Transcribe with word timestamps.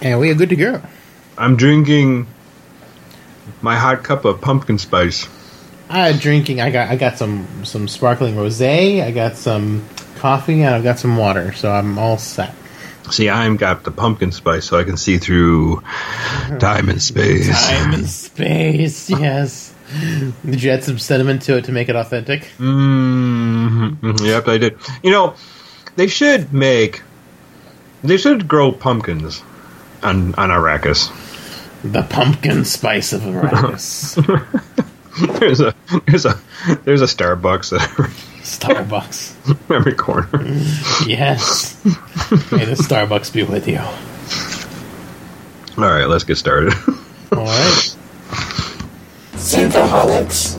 And 0.00 0.20
we 0.20 0.30
are 0.30 0.34
good 0.34 0.50
to 0.50 0.56
go. 0.56 0.80
I'm 1.36 1.56
drinking 1.56 2.26
my 3.62 3.76
hot 3.76 4.04
cup 4.04 4.24
of 4.24 4.40
pumpkin 4.40 4.78
spice. 4.78 5.28
I'm 5.90 6.16
drinking. 6.18 6.60
I 6.60 6.70
got 6.70 6.88
I 6.88 6.96
got 6.96 7.18
some 7.18 7.64
some 7.64 7.88
sparkling 7.88 8.34
rosé. 8.34 9.02
I 9.02 9.10
got 9.10 9.36
some 9.36 9.84
coffee, 10.16 10.62
and 10.62 10.74
I've 10.74 10.82
got 10.82 10.98
some 10.98 11.16
water. 11.16 11.52
So 11.52 11.70
I'm 11.70 11.98
all 11.98 12.18
set. 12.18 12.54
See, 13.10 13.30
I'm 13.30 13.56
got 13.56 13.84
the 13.84 13.90
pumpkin 13.90 14.32
spice, 14.32 14.66
so 14.66 14.78
I 14.78 14.84
can 14.84 14.98
see 14.98 15.18
through 15.18 15.82
time 16.58 16.90
and 16.90 17.02
space. 17.02 17.48
Time 17.48 17.94
and 17.94 18.08
space. 18.08 19.08
Yes. 19.18 19.74
Did 20.44 20.62
you 20.62 20.70
add 20.70 20.84
some 20.84 20.98
cinnamon 20.98 21.38
to 21.40 21.56
it 21.56 21.64
to 21.64 21.72
make 21.72 21.88
it 21.88 21.96
authentic? 21.96 22.42
Mm-hmm. 22.58 24.22
Yep, 24.22 24.48
I 24.48 24.58
did. 24.58 24.76
You 25.02 25.10
know, 25.10 25.34
they 25.96 26.08
should 26.08 26.52
make. 26.52 27.00
They 28.04 28.18
should 28.18 28.46
grow 28.46 28.70
pumpkins 28.70 29.42
on 30.02 30.34
on 30.34 30.50
Arrakis. 30.50 31.10
The 31.82 32.02
pumpkin 32.02 32.64
spice 32.64 33.12
of 33.12 33.22
Arrakis. 33.22 34.16
there's 35.40 35.60
a 35.60 35.74
there's 36.06 36.26
a 36.26 36.38
there's 36.84 37.02
a 37.02 37.06
Starbucks 37.06 37.76
at 37.76 37.82
every, 37.90 38.04
Starbucks. 38.42 39.70
every 39.74 39.94
corner. 39.94 40.26
Mm, 40.28 41.06
yes. 41.08 41.82
May 42.52 42.64
the 42.64 42.74
Starbucks 42.74 43.32
be 43.32 43.42
with 43.42 43.68
you. 43.68 43.78
All 45.78 45.90
right, 45.90 46.06
let's 46.06 46.24
get 46.24 46.36
started. 46.36 46.74
All 47.32 47.44
right. 47.44 47.96
Synthaholics. 49.34 50.57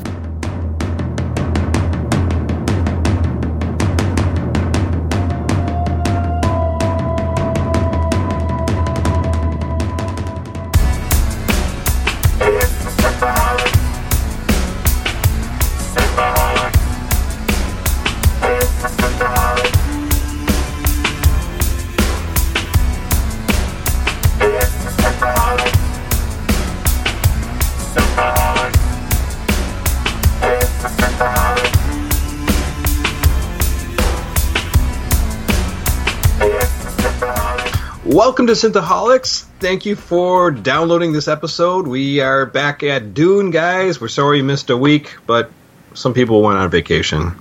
To 38.50 38.56
Synthaholics. 38.56 39.44
Thank 39.60 39.86
you 39.86 39.96
for 39.96 40.50
downloading 40.50 41.14
this 41.14 41.28
episode. 41.28 41.88
We 41.88 42.20
are 42.20 42.48
back 42.48 42.82
at 42.82 43.14
Dune, 43.14 43.52
guys. 43.52 44.02
We're 44.02 44.08
sorry 44.08 44.38
you 44.38 44.44
missed 44.44 44.72
a 44.72 44.78
week, 44.78 45.16
but 45.28 45.52
some 45.94 46.16
people 46.16 46.42
went 46.42 46.58
on 46.58 46.68
vacation. 46.72 47.36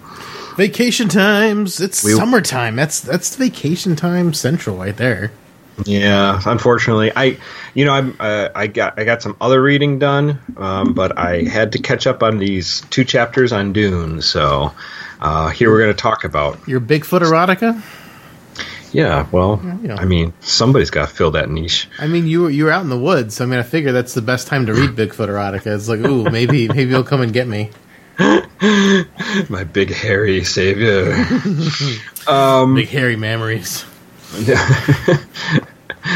Vacation 0.57 1.09
times. 1.09 1.81
It's 1.81 2.05
We- 2.05 2.13
summertime. 2.13 2.77
That's 2.77 3.01
that's 3.01 3.37
vacation 3.37 3.97
time 3.97 4.35
central 4.35 4.77
right 4.77 4.95
there. 4.99 5.33
Yeah, 5.87 6.43
unfortunately, 6.45 7.11
I, 7.17 7.39
you 7.73 7.87
know, 7.87 7.93
I'm, 7.93 8.17
uh, 8.21 8.49
I 8.55 8.67
got, 8.67 8.99
I 8.99 9.05
got 9.05 9.23
some 9.23 9.37
other 9.41 9.63
reading 9.63 9.99
done, 10.01 10.41
um, 10.57 10.93
but 10.93 11.17
I 11.17 11.45
had 11.45 11.73
to 11.73 11.79
catch 11.79 12.07
up 12.07 12.23
on 12.23 12.39
these 12.39 12.83
two 12.91 13.05
chapters 13.05 13.53
on 13.53 13.73
Dune. 13.73 14.21
So, 14.21 14.75
uh, 15.21 15.49
here 15.51 15.71
we're 15.71 15.79
going 15.79 15.95
to 15.95 16.03
talk 16.03 16.25
about. 16.25 16.59
Your 16.67 16.81
Bigfoot 16.81 17.21
erotica. 17.21 17.81
Yeah, 18.93 19.27
well, 19.33 19.61
you 19.83 19.89
know. 19.89 19.97
I 19.97 20.05
mean, 20.05 20.33
somebody's 20.41 20.91
got 20.91 21.09
to 21.09 21.15
fill 21.15 21.33
that 21.33 21.51
niche. 21.51 21.89
I 21.99 22.07
mean, 22.07 22.27
you 22.27 22.43
were 22.43 22.51
you 22.51 22.65
were 22.65 22.71
out 22.71 22.83
in 22.83 22.89
the 22.89 22.99
woods, 22.99 23.37
so 23.37 23.45
I 23.45 23.47
mean, 23.47 23.59
I 23.59 23.63
figure 23.63 23.93
that's 23.93 24.15
the 24.15 24.23
best 24.23 24.47
time 24.47 24.67
to 24.67 24.75
read 24.75 24.91
Bigfoot 24.97 25.29
erotica. 25.29 25.75
It's 25.75 25.89
like, 25.89 26.01
ooh, 26.01 26.25
maybe 26.25 26.69
maybe 26.69 26.91
you'll 26.91 27.05
come 27.05 27.21
and 27.21 27.33
get 27.33 27.47
me. 27.47 27.71
My 29.49 29.65
big 29.65 29.93
hairy 29.93 30.45
savior. 30.45 31.15
Um, 32.29 32.75
big 32.75 32.89
hairy 32.89 33.17
memories. 33.17 33.87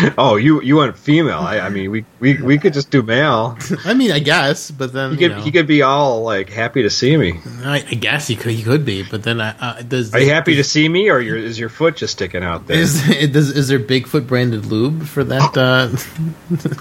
oh, 0.19 0.37
you, 0.37 0.61
you 0.63 0.77
want 0.77 0.97
female? 0.97 1.39
I, 1.39 1.61
I 1.61 1.69
mean, 1.69 1.91
we, 1.91 2.05
we, 2.21 2.41
we 2.41 2.59
could 2.59 2.73
just 2.73 2.91
do 2.91 3.03
male. 3.03 3.57
I 3.85 3.95
mean, 3.95 4.11
I 4.11 4.19
guess, 4.19 4.71
but 4.71 4.93
then 4.93 5.13
You 5.13 5.19
you 5.19 5.29
could, 5.29 5.37
know, 5.39 5.45
you 5.45 5.53
could 5.53 5.67
be 5.67 5.83
all 5.83 6.23
like 6.23 6.49
happy 6.51 6.83
to 6.83 6.91
see 6.91 7.17
me. 7.17 7.41
I, 7.65 7.77
I 7.79 7.95
guess 7.95 8.27
he 8.27 8.37
could 8.37 8.53
he 8.53 8.63
could 8.63 8.85
be, 8.85 9.03
but 9.03 9.23
then 9.23 9.41
I, 9.41 9.51
uh, 9.59 9.83
does 9.83 10.15
Are 10.15 10.21
you 10.21 10.31
happy 10.31 10.57
to 10.57 10.65
see 10.65 10.89
me, 10.89 11.11
or 11.11 11.21
your, 11.21 11.37
is 11.37 11.59
your 11.59 11.69
foot 11.69 11.97
just 11.97 12.13
sticking 12.15 12.43
out 12.43 12.67
there? 12.67 12.79
Is 12.79 13.03
does 13.33 13.51
is 13.51 13.69
there 13.69 13.79
Bigfoot 13.79 14.27
branded 14.27 14.67
lube 14.67 15.05
for 15.05 15.25
that 15.25 15.57
uh, 15.57 15.89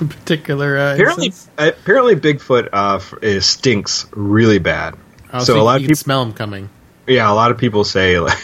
particular? 0.08 0.78
Uh, 0.78 0.94
apparently, 0.94 1.28
instance? 1.28 1.50
apparently, 1.58 2.16
Bigfoot 2.16 2.70
uh, 2.74 3.00
is, 3.22 3.46
stinks 3.46 4.06
really 4.12 4.60
bad. 4.60 4.96
Oh, 5.34 5.44
so 5.44 5.60
a 5.60 5.64
lot 5.64 5.82
you 5.82 5.86
of 5.86 5.90
people, 5.90 5.96
smell 5.96 6.22
him 6.24 6.34
coming. 6.34 6.70
yeah, 7.08 7.32
a 7.32 7.34
lot 7.34 7.52
of 7.52 7.58
people 7.58 7.84
say 7.84 8.20
like, 8.20 8.38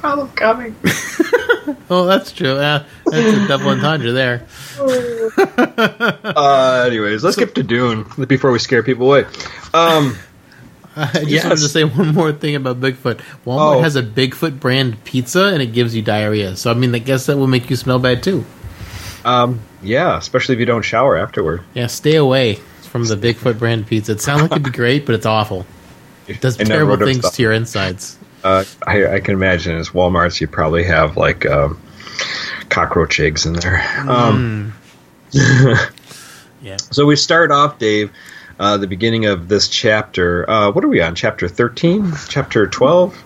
smell 0.00 0.22
him 0.24 0.28
coming. 0.34 0.74
Oh, 1.92 2.06
that's 2.06 2.32
true. 2.32 2.54
Yeah, 2.56 2.84
that's 3.06 3.36
a 3.36 3.48
double 3.48 3.68
entendre 3.70 4.12
there. 4.12 4.46
Uh, 4.78 6.84
anyways, 6.86 7.22
let's 7.22 7.36
skip 7.36 7.54
to 7.54 7.62
Dune 7.62 8.04
before 8.26 8.50
we 8.50 8.58
scare 8.58 8.82
people 8.82 9.06
away. 9.06 9.24
Um, 9.74 10.16
I 10.96 11.06
just 11.12 11.28
Yes. 11.28 11.44
wanted 11.44 11.58
to 11.60 11.68
say 11.68 11.84
one 11.84 12.14
more 12.14 12.32
thing 12.32 12.56
about 12.56 12.80
Bigfoot. 12.80 13.20
Walmart 13.46 13.76
Oh. 13.76 13.82
has 13.82 13.96
a 13.96 14.02
Bigfoot 14.02 14.58
brand 14.58 15.02
pizza, 15.04 15.44
and 15.46 15.62
it 15.62 15.72
gives 15.72 15.94
you 15.94 16.02
diarrhea. 16.02 16.56
So 16.56 16.70
I 16.70 16.74
mean, 16.74 16.94
I 16.94 16.98
guess 16.98 17.26
that 17.26 17.36
will 17.36 17.46
make 17.46 17.70
you 17.70 17.76
smell 17.76 17.98
bad 17.98 18.22
too. 18.22 18.44
um, 19.24 19.60
yeah, 19.82 20.16
especially 20.16 20.54
if 20.54 20.58
you 20.60 20.66
don't 20.66 20.82
shower 20.82 21.16
afterward. 21.16 21.62
Yeah, 21.74 21.86
stay 21.88 22.16
away 22.16 22.54
from 22.82 23.04
the 23.04 23.16
Bigfoot 23.16 23.58
brand 23.58 23.86
pizza. 23.86 24.12
It 24.12 24.20
sounds 24.20 24.42
like 24.42 24.52
it'd 24.52 24.64
be 24.64 24.70
great, 24.70 25.06
but 25.06 25.14
it's 25.14 25.26
awful. 25.26 25.66
It 26.26 26.40
does 26.40 26.58
I 26.60 26.64
terrible 26.64 26.96
things 26.96 27.18
stuff. 27.20 27.34
to 27.34 27.42
your 27.42 27.52
insides. 27.52 28.18
Uh, 28.42 28.64
I, 28.86 29.14
I 29.14 29.20
can 29.20 29.34
imagine 29.34 29.76
as 29.76 29.90
Walmart's, 29.90 30.40
you 30.40 30.48
probably 30.48 30.84
have 30.84 31.16
like 31.16 31.44
um, 31.46 31.80
cockroach 32.68 33.20
eggs 33.20 33.46
in 33.46 33.52
there. 33.54 33.82
Um, 34.08 34.74
Yeah. 36.62 36.76
So 36.76 37.06
we 37.06 37.16
start 37.16 37.50
off, 37.50 37.78
Dave, 37.78 38.10
uh, 38.58 38.76
the 38.76 38.86
beginning 38.86 39.24
of 39.26 39.48
this 39.48 39.68
chapter. 39.68 40.48
Uh, 40.48 40.70
what 40.70 40.84
are 40.84 40.88
we 40.88 41.00
on? 41.00 41.14
Chapter 41.14 41.48
13? 41.48 42.12
Chapter 42.28 42.66
12? 42.66 43.24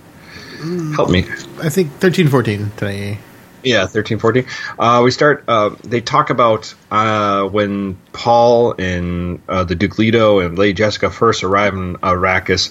Help 0.94 1.10
me. 1.10 1.26
I 1.60 1.68
think 1.68 1.92
thirteen, 1.94 2.28
fourteen 2.28 2.70
today. 2.76 3.18
Yeah, 3.64 3.86
13, 3.86 4.18
14. 4.18 4.46
Uh, 4.78 5.00
we 5.04 5.10
start, 5.10 5.44
uh, 5.48 5.70
they 5.82 6.00
talk 6.00 6.30
about 6.30 6.74
uh, 6.90 7.44
when 7.44 7.96
Paul 8.12 8.74
and 8.78 9.42
uh, 9.48 9.64
the 9.64 9.74
Duke 9.74 9.98
Leto 9.98 10.40
and 10.40 10.58
Lady 10.58 10.74
Jessica 10.74 11.10
first 11.10 11.42
arrive 11.42 11.74
in 11.74 11.96
Arrakis, 11.96 12.70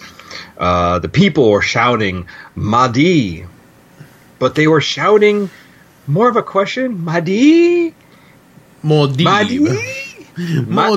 uh, 0.57 0.99
the 0.99 1.09
people 1.09 1.49
were 1.49 1.61
shouting, 1.61 2.27
Mahdi. 2.55 3.45
But 4.39 4.55
they 4.55 4.67
were 4.67 4.81
shouting 4.81 5.49
more 6.07 6.29
of 6.29 6.35
a 6.35 6.43
question, 6.43 7.03
Mahdi? 7.03 7.95
Modi. 8.83 9.23
Mahdi? 9.23 10.03
Ma- 10.67 10.95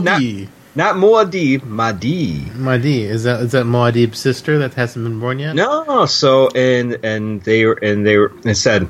not, 0.77 0.97
Muad'Dib, 0.97 1.65
Mahdi. 1.65 2.51
Mahdi. 2.55 3.05
Is 3.05 3.25
that 3.25 3.41
is 3.41 3.53
that 3.53 3.65
Muad'Dib's 3.65 4.19
sister 4.19 4.59
that 4.59 4.75
hasn't 4.75 5.07
been 5.07 5.19
born 5.19 5.39
yet? 5.39 5.55
No, 5.55 6.05
so 6.05 6.49
and 6.49 6.99
and 7.03 7.43
they 7.43 7.65
and 7.65 8.07
they 8.07 8.19
were 8.19 8.31
it 8.45 8.57
said 8.57 8.87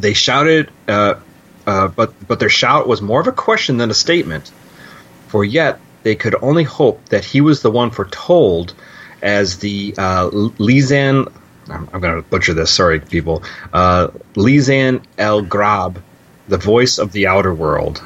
they 0.00 0.14
shouted, 0.14 0.70
uh, 0.86 1.14
uh, 1.66 1.88
but 1.88 2.14
but 2.26 2.40
their 2.40 2.48
shout 2.48 2.88
was 2.88 3.02
more 3.02 3.20
of 3.20 3.26
a 3.26 3.32
question 3.32 3.76
than 3.76 3.90
a 3.90 3.94
statement. 3.94 4.50
For 5.28 5.44
yet 5.44 5.80
they 6.02 6.14
could 6.14 6.34
only 6.40 6.64
hope 6.64 7.06
that 7.06 7.24
he 7.24 7.40
was 7.40 7.62
the 7.62 7.70
one 7.70 7.90
foretold 7.90 8.74
as 9.22 9.58
the 9.58 9.94
uh, 9.98 10.30
Lizan. 10.30 11.32
I'm, 11.68 11.88
I'm 11.92 12.00
going 12.00 12.16
to 12.16 12.22
butcher 12.22 12.54
this. 12.54 12.70
Sorry, 12.70 13.00
people. 13.00 13.42
Uh, 13.72 14.08
Lizan 14.34 15.04
El 15.18 15.42
Grab, 15.42 16.02
the 16.46 16.56
voice 16.56 16.98
of 16.98 17.12
the 17.12 17.26
outer 17.26 17.52
world 17.52 18.02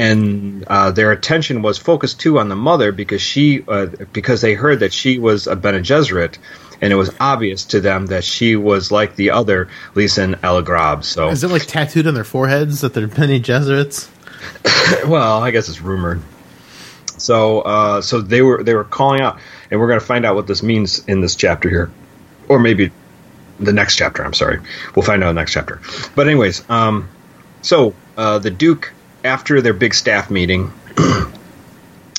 and 0.00 0.64
uh, 0.66 0.90
their 0.92 1.12
attention 1.12 1.60
was 1.60 1.76
focused 1.76 2.20
too 2.20 2.38
on 2.38 2.48
the 2.48 2.56
mother 2.56 2.90
because 2.90 3.20
she 3.20 3.62
uh, 3.68 3.84
because 4.14 4.40
they 4.40 4.54
heard 4.54 4.80
that 4.80 4.94
she 4.94 5.18
was 5.18 5.46
a 5.46 5.54
Bene 5.54 5.80
Gesserit, 5.80 6.38
and 6.80 6.92
it 6.92 6.96
was 6.96 7.14
obvious 7.20 7.64
to 7.66 7.80
them 7.80 8.06
that 8.06 8.24
she 8.24 8.56
was 8.56 8.90
like 8.90 9.16
the 9.16 9.30
other 9.30 9.68
Lisa 9.94 10.22
and 10.22 10.34
Elagrab. 10.36 11.04
So, 11.04 11.28
Is 11.28 11.44
it 11.44 11.48
like 11.48 11.66
tattooed 11.66 12.06
on 12.06 12.14
their 12.14 12.24
foreheads 12.24 12.80
that 12.80 12.94
they're 12.94 13.06
Bene 13.06 13.40
Gesserits? 13.40 14.08
well, 15.08 15.42
I 15.42 15.50
guess 15.50 15.68
it's 15.68 15.80
rumored. 15.80 16.20
So, 17.18 17.60
uh, 17.60 18.00
so 18.00 18.20
they 18.20 18.42
were 18.42 18.62
they 18.62 18.74
were 18.74 18.84
calling 18.84 19.20
out, 19.20 19.38
and 19.70 19.78
we're 19.78 19.88
going 19.88 20.00
to 20.00 20.06
find 20.06 20.24
out 20.24 20.34
what 20.34 20.46
this 20.46 20.62
means 20.62 21.04
in 21.06 21.20
this 21.20 21.36
chapter 21.36 21.68
here, 21.68 21.90
or 22.48 22.58
maybe 22.58 22.90
the 23.58 23.72
next 23.72 23.96
chapter. 23.96 24.24
I'm 24.24 24.32
sorry, 24.32 24.60
we'll 24.96 25.04
find 25.04 25.22
out 25.22 25.30
in 25.30 25.36
the 25.36 25.40
next 25.40 25.52
chapter. 25.52 25.80
But 26.14 26.28
anyways, 26.28 26.68
um, 26.70 27.08
so 27.62 27.94
uh, 28.16 28.38
the 28.38 28.50
Duke, 28.50 28.92
after 29.22 29.60
their 29.60 29.74
big 29.74 29.92
staff 29.92 30.30
meeting, 30.30 30.72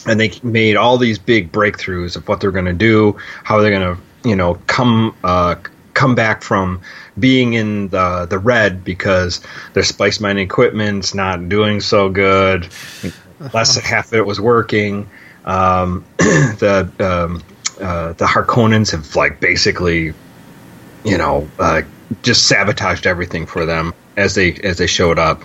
and 0.07 0.19
they 0.19 0.31
made 0.43 0.75
all 0.75 0.97
these 0.97 1.17
big 1.17 1.51
breakthroughs 1.51 2.15
of 2.15 2.27
what 2.27 2.39
they're 2.41 2.51
going 2.51 2.65
to 2.65 2.73
do, 2.73 3.17
how 3.43 3.59
they're 3.59 3.71
going 3.71 3.95
to, 3.95 4.01
you 4.23 4.35
know, 4.35 4.55
come 4.67 5.15
uh, 5.23 5.55
come 5.93 6.15
back 6.15 6.41
from 6.43 6.81
being 7.17 7.53
in 7.53 7.89
the 7.89 8.25
the 8.25 8.39
red 8.39 8.83
because 8.83 9.41
their 9.73 9.83
spice 9.83 10.19
mining 10.19 10.45
equipment's 10.45 11.13
not 11.13 11.49
doing 11.49 11.81
so 11.81 12.09
good. 12.09 12.67
Less 13.53 13.75
than 13.75 13.83
half 13.83 14.07
of 14.07 14.13
it 14.13 14.25
was 14.25 14.39
working. 14.39 15.09
Um, 15.45 16.05
the 16.17 16.91
um, 16.99 17.43
uh, 17.81 18.13
the 18.13 18.25
Harkonnens 18.25 18.91
have 18.91 19.15
like 19.15 19.39
basically, 19.39 20.13
you 21.03 21.17
know, 21.17 21.49
uh, 21.57 21.81
just 22.21 22.47
sabotaged 22.47 23.07
everything 23.07 23.45
for 23.45 23.65
them 23.65 23.93
as 24.15 24.35
they 24.35 24.53
as 24.53 24.77
they 24.77 24.87
showed 24.87 25.17
up, 25.17 25.41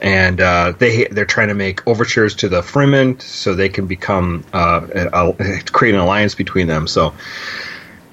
and 0.00 0.40
uh, 0.40 0.72
they 0.78 1.04
they're 1.04 1.26
trying 1.26 1.48
to 1.48 1.54
make 1.54 1.86
overtures 1.86 2.36
to 2.36 2.48
the 2.48 2.62
Fremen 2.62 3.20
so 3.20 3.54
they 3.54 3.68
can 3.68 3.86
become 3.86 4.44
uh, 4.52 4.86
a, 5.12 5.28
a, 5.28 5.60
create 5.64 5.94
an 5.94 6.00
alliance 6.00 6.34
between 6.34 6.66
them. 6.66 6.86
So 6.86 7.14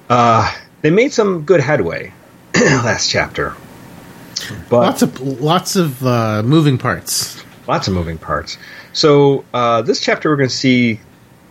uh, 0.08 0.52
they 0.82 0.90
made 0.90 1.12
some 1.12 1.44
good 1.44 1.60
headway 1.60 2.12
last 2.54 3.10
chapter. 3.10 3.54
But 4.68 4.80
lots 4.80 5.02
of 5.02 5.20
lots 5.20 5.76
of 5.76 6.04
uh, 6.04 6.42
moving 6.42 6.78
parts. 6.78 7.42
Lots 7.66 7.88
of 7.88 7.94
moving 7.94 8.18
parts. 8.18 8.58
So 8.92 9.44
uh, 9.54 9.82
this 9.82 10.00
chapter, 10.00 10.28
we're 10.28 10.36
going 10.36 10.48
to 10.48 10.54
see 10.54 11.00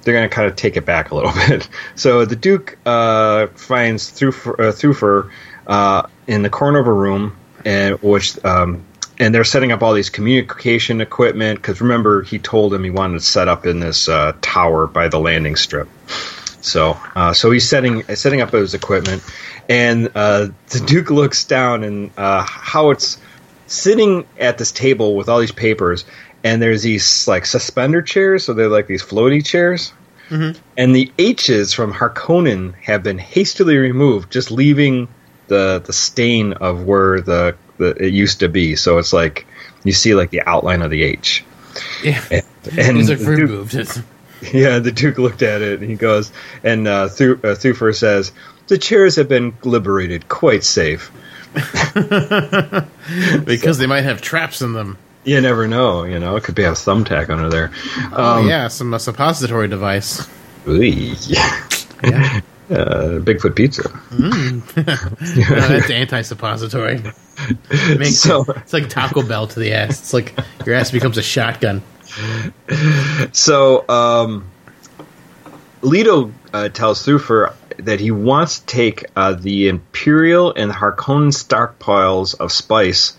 they're 0.04 0.14
going 0.14 0.30
to 0.30 0.34
kind 0.34 0.48
of 0.48 0.56
take 0.56 0.78
it 0.78 0.86
back 0.86 1.12
a 1.12 1.16
little 1.16 1.32
bit. 1.48 1.68
So 1.96 2.26
the 2.26 2.36
Duke 2.36 2.78
uh, 2.86 3.48
finds 3.48 4.12
Thufir, 4.12 5.32
uh, 5.68 5.72
uh, 5.72 6.08
in 6.28 6.42
the 6.42 6.50
corner 6.50 6.80
of 6.80 6.88
a 6.88 6.94
room, 6.94 7.38
and 7.66 8.02
which 8.02 8.44
um, 8.44 8.84
and 9.20 9.34
they're 9.34 9.44
setting 9.44 9.72
up 9.72 9.84
all 9.84 9.94
these 9.94 10.10
communication 10.10 11.00
equipment 11.00 11.62
because 11.62 11.80
remember 11.80 12.24
he 12.24 12.40
told 12.40 12.74
him 12.74 12.84
he 12.84 12.90
wanted 12.90 13.20
to 13.20 13.26
set 13.26 13.48
up 13.48 13.66
in 13.66 13.80
this 13.80 14.10
uh, 14.10 14.34
tower 14.42 14.88
by 14.88 15.08
the 15.08 15.20
landing 15.20 15.56
strip. 15.56 15.88
So 16.62 16.98
uh, 17.16 17.34
so 17.34 17.52
he's 17.52 17.68
setting 17.68 18.04
setting 18.16 18.42
up 18.42 18.52
his 18.52 18.74
equipment, 18.74 19.24
and 19.68 20.12
uh, 20.16 20.50
the 20.70 20.80
Duke 20.80 21.10
looks 21.10 21.44
down 21.44 21.84
and 21.84 22.12
uh, 22.18 22.44
Hawat's 22.44 23.20
sitting 23.68 24.26
at 24.38 24.58
this 24.58 24.72
table 24.72 25.16
with 25.16 25.30
all 25.30 25.40
these 25.40 25.52
papers, 25.52 26.06
and 26.44 26.62
there's 26.62 26.84
these 26.84 27.28
like 27.28 27.46
suspender 27.46 28.02
chairs, 28.02 28.46
so 28.46 28.54
they're 28.54 28.70
like 28.70 28.88
these 28.88 29.04
floaty 29.04 29.46
chairs. 29.46 29.94
Mm-hmm. 30.30 30.60
And 30.78 30.96
the 30.96 31.12
H's 31.18 31.74
from 31.74 31.92
Harkonnen 31.92 32.74
have 32.76 33.04
been 33.04 33.18
hastily 33.18 33.78
removed, 33.78 34.32
just 34.32 34.50
leaving 34.50 35.10
the 35.48 35.82
the 35.86 35.94
stain 35.94 36.54
of 36.54 36.86
where 36.86 37.20
the, 37.20 37.56
the 37.78 37.90
it 38.06 38.14
used 38.14 38.40
to 38.40 38.48
be. 38.48 38.76
So 38.76 38.98
it's 38.98 39.12
like 39.12 39.46
you 39.84 39.92
see 39.92 40.16
like 40.16 40.30
the 40.30 40.42
outline 40.42 40.82
of 40.82 40.90
the 40.90 41.04
H. 41.04 41.44
Yeah, 42.04 42.24
and, 42.32 42.46
and 42.78 42.98
it's 42.98 43.10
like 43.10 43.20
removed. 43.20 43.72
Duke, 43.72 44.06
yeah, 44.54 44.80
the 44.80 44.92
Duke 44.92 45.18
looked 45.18 45.42
at 45.42 45.62
it 45.62 45.82
and 45.82 45.90
he 45.90 45.96
goes, 45.96 46.32
and 46.64 46.88
uh, 46.88 47.08
Thu, 47.08 47.34
uh, 47.44 47.56
Thufir 47.56 47.96
says, 47.96 48.32
"The 48.68 48.78
chairs 48.78 49.16
have 49.18 49.30
been 49.30 49.56
liberated, 49.64 50.30
quite 50.30 50.64
safe." 50.64 51.12
because 51.54 51.68
so, 53.62 53.74
they 53.74 53.88
might 53.88 54.02
have 54.02 54.22
traps 54.22 54.62
in 54.62 54.74
them. 54.74 54.98
You 55.24 55.42
never 55.42 55.68
know. 55.68 56.06
You 56.06 56.20
know, 56.20 56.36
it 56.38 56.44
could 56.44 56.56
be 56.56 56.64
a 56.64 56.72
thumbtack 56.72 57.30
under 57.30 57.50
there. 57.50 57.72
Oh, 58.14 58.38
um, 58.38 58.46
oh 58.46 58.48
yeah, 58.48 58.68
some 58.68 58.94
a 58.94 59.00
suppository 59.00 59.68
device. 59.68 60.28
yeah. 60.66 62.42
Uh, 62.72 63.20
Bigfoot 63.20 63.54
pizza. 63.54 63.84
Mm. 63.84 64.78
no, 64.78 65.68
that's 65.68 65.90
anti-suppository. 65.90 67.04
It 67.70 68.14
so, 68.14 68.44
it, 68.44 68.58
it's 68.58 68.72
like 68.72 68.88
Taco 68.88 69.24
Bell 69.24 69.46
to 69.48 69.60
the 69.60 69.74
ass. 69.74 70.00
It's 70.00 70.14
like 70.14 70.34
your 70.66 70.76
ass 70.76 70.90
becomes 70.90 71.18
a 71.18 71.22
shotgun. 71.22 71.82
So, 73.32 73.88
um, 73.90 74.50
Leto 75.82 76.32
uh, 76.54 76.70
tells 76.70 77.06
Thufir 77.06 77.54
that 77.78 78.00
he 78.00 78.12
wants 78.12 78.60
to 78.60 78.66
take 78.66 79.06
uh, 79.16 79.34
the 79.34 79.68
Imperial 79.68 80.54
and 80.54 80.72
Harkonnen 80.72 81.32
stockpiles 81.32 82.40
of 82.40 82.52
spice 82.52 83.18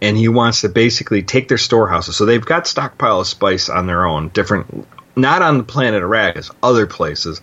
and 0.00 0.16
he 0.16 0.28
wants 0.28 0.60
to 0.60 0.68
basically 0.68 1.22
take 1.22 1.48
their 1.48 1.58
storehouses. 1.58 2.16
So 2.16 2.24
they've 2.24 2.44
got 2.44 2.66
stockpile 2.66 3.20
of 3.20 3.26
spice 3.26 3.68
on 3.68 3.86
their 3.86 4.06
own, 4.06 4.28
different, 4.28 4.86
not 5.16 5.42
on 5.42 5.58
the 5.58 5.64
planet 5.64 6.02
Arrakis, 6.02 6.50
other 6.62 6.86
places, 6.86 7.40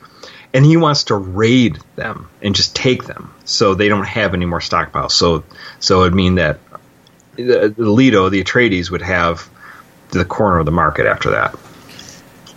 and 0.54 0.66
he 0.66 0.78
wants 0.78 1.06
to 1.06 1.16
raid 1.16 1.78
them 1.98 2.30
and 2.42 2.56
just 2.56 2.76
take 2.76 3.04
them, 3.04 3.34
so 3.44 3.76
they 3.76 3.90
don't 3.90 4.06
have 4.06 4.34
any 4.34 4.46
more 4.46 4.62
stockpiles. 4.62 5.12
So, 5.12 5.44
so 5.80 6.02
it'd 6.02 6.14
mean 6.14 6.36
that 6.36 6.60
the, 7.36 7.74
the 7.76 7.90
Leto, 7.90 8.30
the 8.30 8.42
Atreides, 8.42 8.90
would 8.90 9.02
have 9.02 9.50
the 10.18 10.26
corner 10.26 10.60
of 10.60 10.66
the 10.66 10.72
market 10.72 11.06
after 11.06 11.32
that. 11.32 11.58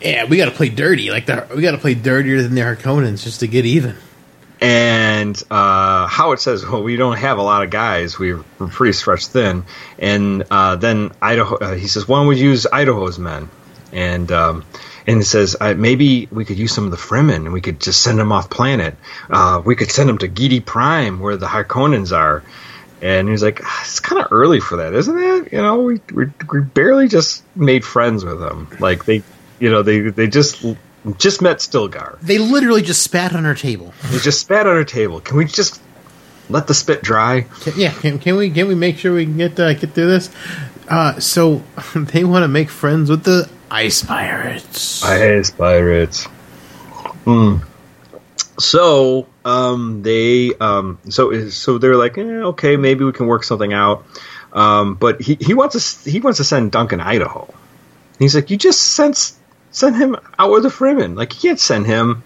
Yeah, 0.00 0.25
we 0.25 0.37
got 0.37 0.46
to 0.46 0.52
play 0.52 0.69
dirty. 0.69 1.10
Like 1.10 1.26
the, 1.26 1.46
we 1.55 1.62
got 1.62 1.72
to 1.72 1.78
play 1.78 1.94
dirtier 1.94 2.43
than 2.43 2.55
the 2.55 2.60
Harkonnens 2.60 3.25
just 3.25 3.40
to 3.40 3.49
get 3.49 3.66
even. 3.66 3.96
And 4.60 5.40
uh, 5.50 6.08
Hawat 6.08 6.40
says, 6.40 6.66
"Well, 6.66 6.82
we 6.82 6.96
don't 6.96 7.16
have 7.16 7.38
a 7.38 7.43
lot 7.43 7.62
of 7.62 7.70
guys. 7.70 8.19
We're, 8.19 8.43
we're 8.58 8.69
pretty 8.69 8.93
stretched 8.93 9.28
thin." 9.28 9.64
And 9.99 10.44
uh, 10.50 10.76
then 10.76 11.12
Idaho, 11.22 11.56
uh, 11.56 11.75
he 11.75 11.87
says, 11.87 12.08
"Why 12.08 12.19
don't 12.19 12.26
we 12.26 12.38
use 12.38 12.66
Idaho's 12.66 13.19
men?" 13.19 13.49
And 13.93 14.31
um, 14.32 14.64
and 15.06 15.19
he 15.19 15.22
says, 15.22 15.56
"Maybe 15.60 16.28
we 16.31 16.44
could 16.44 16.58
use 16.58 16.72
some 16.72 16.84
of 16.84 16.90
the 16.90 16.96
Fremen, 16.96 17.37
and 17.37 17.52
we 17.52 17.60
could 17.60 17.81
just 17.81 18.02
send 18.02 18.19
them 18.19 18.32
off 18.32 18.50
planet. 18.50 18.96
Uh, 19.31 19.62
we 19.64 19.76
could 19.76 19.93
send 19.93 20.08
them 20.08 20.19
to 20.19 20.28
Giedi 20.28 20.64
Prime, 20.64 21.20
where 21.20 21.37
the 21.37 21.46
Harkonnens 21.46 22.16
are." 22.16 22.43
And 23.00 23.28
he's 23.28 23.42
like, 23.42 23.60
ah, 23.64 23.80
"It's 23.82 24.00
kind 24.00 24.20
of 24.20 24.32
early 24.32 24.60
for 24.60 24.76
that, 24.76 24.94
isn't 24.94 25.18
it? 25.18 25.52
You 25.52 25.62
know, 25.62 25.80
we 25.80 26.00
we, 26.12 26.26
we 26.52 26.60
barely 26.60 27.08
just 27.08 27.44
made 27.56 27.84
friends 27.84 28.24
with 28.24 28.40
them. 28.40 28.68
Like 28.80 29.04
they, 29.04 29.22
you 29.58 29.70
know, 29.70 29.82
they 29.82 30.00
they 30.00 30.26
just." 30.26 30.64
Just 31.16 31.40
met 31.40 31.58
Stilgar. 31.58 32.18
They 32.20 32.38
literally 32.38 32.82
just 32.82 33.02
spat 33.02 33.34
on 33.34 33.46
our 33.46 33.54
table. 33.54 33.94
They 34.10 34.18
just 34.18 34.40
spat 34.40 34.66
on 34.66 34.74
our 34.74 34.84
table. 34.84 35.20
Can 35.20 35.36
we 35.36 35.44
just 35.44 35.80
let 36.50 36.66
the 36.66 36.74
spit 36.74 37.02
dry? 37.02 37.42
Can, 37.60 37.74
yeah, 37.76 37.92
can, 37.92 38.18
can, 38.18 38.36
we 38.36 38.50
can 38.50 38.68
we 38.68 38.74
make 38.74 38.98
sure 38.98 39.14
we 39.14 39.24
can 39.24 39.36
get 39.36 39.58
uh, 39.58 39.72
get 39.74 39.92
through 39.92 40.08
this? 40.08 40.30
Uh, 40.88 41.18
so 41.20 41.62
they 41.94 42.24
want 42.24 42.42
to 42.42 42.48
make 42.48 42.68
friends 42.68 43.10
with 43.10 43.24
the 43.24 43.48
ice 43.70 44.02
pirates. 44.02 45.04
Ice 45.04 45.50
pirates. 45.50 46.24
Hmm. 47.24 47.58
So 48.58 49.26
um, 49.48 50.02
they 50.02 50.54
um, 50.54 50.98
so 51.08 51.48
so 51.48 51.78
they're 51.78 51.96
like, 51.96 52.18
eh, 52.18 52.22
okay, 52.22 52.76
maybe 52.76 53.04
we 53.04 53.12
can 53.12 53.26
work 53.26 53.44
something 53.44 53.72
out. 53.72 54.04
Um, 54.52 54.94
but 54.94 55.20
he, 55.20 55.36
he 55.40 55.54
wants 55.54 56.04
to 56.04 56.10
he 56.10 56.20
wants 56.20 56.38
to 56.38 56.44
send 56.44 56.72
Duncan 56.72 57.00
Idaho. 57.00 57.52
He's 58.18 58.34
like, 58.34 58.50
you 58.50 58.56
just 58.56 58.80
sent 58.80 59.32
Send 59.70 59.96
him 59.96 60.16
out 60.38 60.50
with 60.50 60.66
a 60.66 60.70
Fremen. 60.70 61.16
Like 61.16 61.34
you 61.34 61.50
can't 61.50 61.60
send 61.60 61.86
him. 61.86 62.22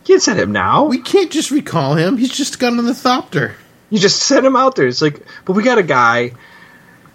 You 0.00 0.14
can't 0.14 0.22
send 0.22 0.38
him 0.38 0.52
now. 0.52 0.84
We 0.84 0.98
can't 0.98 1.30
just 1.30 1.50
recall 1.50 1.94
him. 1.94 2.16
He's 2.16 2.36
just 2.36 2.58
got 2.58 2.72
on 2.72 2.84
the 2.84 2.92
thopter. 2.92 3.54
You 3.90 3.98
just 3.98 4.22
send 4.22 4.44
him 4.46 4.56
out 4.56 4.74
there. 4.74 4.86
It's 4.86 5.02
like, 5.02 5.22
but 5.44 5.52
we 5.52 5.62
got 5.62 5.78
a 5.78 5.82
guy. 5.82 6.32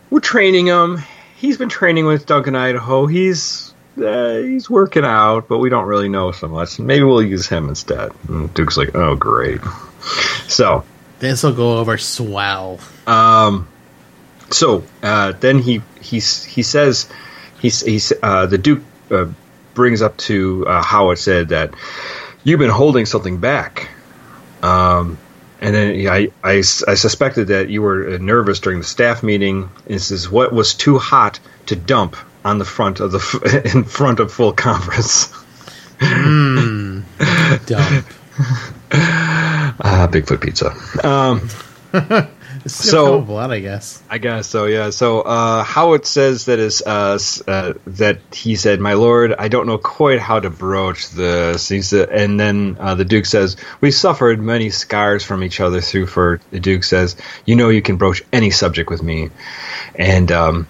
We're 0.09 0.19
training 0.19 0.67
him. 0.67 0.99
He's 1.35 1.57
been 1.57 1.69
training 1.69 2.05
with 2.05 2.25
Duncan 2.25 2.55
Idaho. 2.55 3.07
He's 3.07 3.70
uh, 3.97 4.37
he's 4.37 4.69
working 4.69 5.03
out, 5.03 5.47
but 5.47 5.57
we 5.57 5.69
don't 5.69 5.85
really 5.85 6.09
know 6.09 6.31
so 6.31 6.47
much. 6.47 6.79
Maybe 6.79 7.03
we'll 7.03 7.21
use 7.21 7.47
him 7.47 7.69
instead. 7.69 8.11
And 8.27 8.53
Duke's 8.53 8.77
like, 8.77 8.95
oh 8.95 9.15
great. 9.15 9.61
So 10.47 10.83
this 11.19 11.43
will 11.43 11.53
go 11.53 11.77
over 11.77 11.97
swell. 11.97 12.79
Um. 13.07 13.67
So 14.51 14.83
uh, 15.01 15.33
then 15.33 15.59
he 15.59 15.81
he's 16.01 16.43
he 16.43 16.63
says 16.63 17.07
he's 17.59 17.81
he's 17.81 18.13
uh, 18.21 18.45
the 18.45 18.57
Duke 18.57 18.83
uh, 19.09 19.27
brings 19.73 20.01
up 20.01 20.17
to 20.17 20.65
uh, 20.67 20.83
Hawat 20.83 21.17
said 21.17 21.49
that 21.49 21.73
you've 22.43 22.59
been 22.59 22.69
holding 22.69 23.05
something 23.05 23.39
back. 23.39 23.89
Um, 24.61 25.17
and 25.59 25.75
then 25.75 26.07
I, 26.07 26.31
I, 26.43 26.57
I, 26.57 26.61
suspected 26.61 27.47
that 27.47 27.69
you 27.69 27.81
were 27.81 28.15
uh, 28.15 28.17
nervous 28.17 28.59
during 28.59 28.79
the 28.79 28.85
staff 28.85 29.23
meeting. 29.23 29.69
And 29.87 30.01
says 30.01 30.29
what 30.29 30.53
was 30.53 30.73
too 30.73 30.97
hot 30.97 31.39
to 31.67 31.75
dump 31.75 32.15
on 32.43 32.57
the 32.57 32.65
front 32.65 32.99
of 32.99 33.11
the 33.11 33.61
in 33.75 33.83
front 33.83 34.19
of 34.19 34.31
full 34.31 34.53
conference. 34.53 35.27
mm, 35.99 37.03
dump. 37.65 38.07
Uh, 38.91 40.07
Bigfoot 40.07 40.41
pizza. 40.41 40.73
Um, 41.05 41.49
so 42.67 43.19
lot, 43.19 43.51
I 43.51 43.59
guess. 43.59 44.01
I 44.09 44.17
guess 44.17 44.47
so. 44.47 44.65
Yeah. 44.65 44.89
So 44.89 45.21
uh, 45.21 45.63
Hawat 45.63 46.05
says 46.05 46.45
that 46.45 46.59
is 46.59 46.81
uh, 46.81 47.19
uh, 47.47 47.73
that 47.87 48.19
he 48.33 48.55
said, 48.55 48.79
"My 48.79 48.93
lord, 48.93 49.33
I 49.37 49.47
don't 49.47 49.67
know 49.67 49.77
quite 49.77 50.19
how 50.19 50.39
to 50.39 50.49
broach 50.49 51.09
this." 51.09 51.67
He 51.69 51.81
said, 51.81 52.09
and 52.09 52.39
then 52.39 52.77
uh, 52.79 52.95
the 52.95 53.05
Duke 53.05 53.25
says, 53.25 53.57
"We 53.81 53.91
suffered 53.91 54.41
many 54.41 54.69
scars 54.69 55.23
from 55.23 55.43
each 55.43 55.59
other 55.59 55.81
through." 55.81 56.07
For 56.07 56.39
the 56.51 56.59
Duke 56.59 56.83
says, 56.83 57.15
"You 57.45 57.55
know, 57.55 57.69
you 57.69 57.81
can 57.81 57.97
broach 57.97 58.23
any 58.31 58.51
subject 58.51 58.89
with 58.89 59.03
me," 59.03 59.29
and 59.95 60.31
um, 60.31 60.67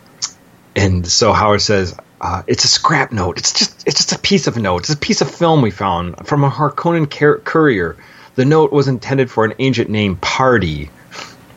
and 0.75 1.05
so 1.05 1.33
Hawat 1.33 1.61
says, 1.61 1.95
uh, 2.21 2.43
it's 2.47 2.63
a 2.63 2.67
scrap 2.67 3.11
note. 3.11 3.39
It's 3.39 3.53
just 3.53 3.87
it's 3.87 3.97
just 3.97 4.13
a 4.13 4.19
piece 4.19 4.47
of 4.47 4.57
note. 4.57 4.83
It's 4.83 4.93
a 4.93 4.97
piece 4.97 5.21
of 5.21 5.29
film 5.29 5.61
we 5.61 5.71
found 5.71 6.27
from 6.27 6.43
a 6.43 6.49
Harkonnen 6.49 7.09
courier. 7.43 7.97
The 8.35 8.45
note 8.45 8.71
was 8.71 8.87
intended 8.87 9.31
for 9.31 9.43
an 9.43 9.53
ancient 9.59 9.89
name, 9.89 10.17
Pardee." 10.17 10.89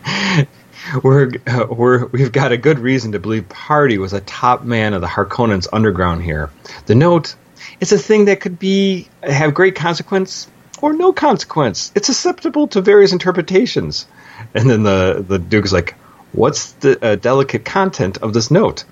we're, 1.03 1.33
uh, 1.47 1.67
we're, 1.71 2.07
we've 2.07 2.33
got 2.33 2.53
a 2.53 2.57
good 2.57 2.79
reason 2.79 3.13
to 3.13 3.19
believe 3.19 3.49
Pardee 3.49 3.99
was 3.99 4.13
a 4.13 4.21
top 4.21 4.65
man 4.65 4.95
of 4.95 5.01
the 5.01 5.07
Harkonnens 5.07 5.67
underground 5.73 6.23
here. 6.23 6.51
The 6.87 6.95
note, 6.95 7.35
it's 7.81 7.93
a 7.93 7.99
thing 7.99 8.27
that 8.27 8.41
could 8.41 8.59
be 8.59 9.09
have 9.23 9.55
great 9.55 9.77
consequence 9.77 10.49
or 10.81 10.93
no 10.93 11.13
consequence. 11.13 11.93
It's 11.95 12.07
susceptible 12.07 12.69
to 12.69 12.81
various 12.81 13.13
interpretations. 13.13 14.07
And 14.55 14.69
then 14.69 14.83
the 14.83 15.25
the 15.27 15.39
Duke's 15.39 15.73
like, 15.73 15.95
"What's 16.33 16.73
the 16.73 17.03
uh, 17.05 17.17
delicate 17.17 17.65
content 17.65 18.19
of 18.19 18.33
this 18.33 18.51
note?" 18.51 18.85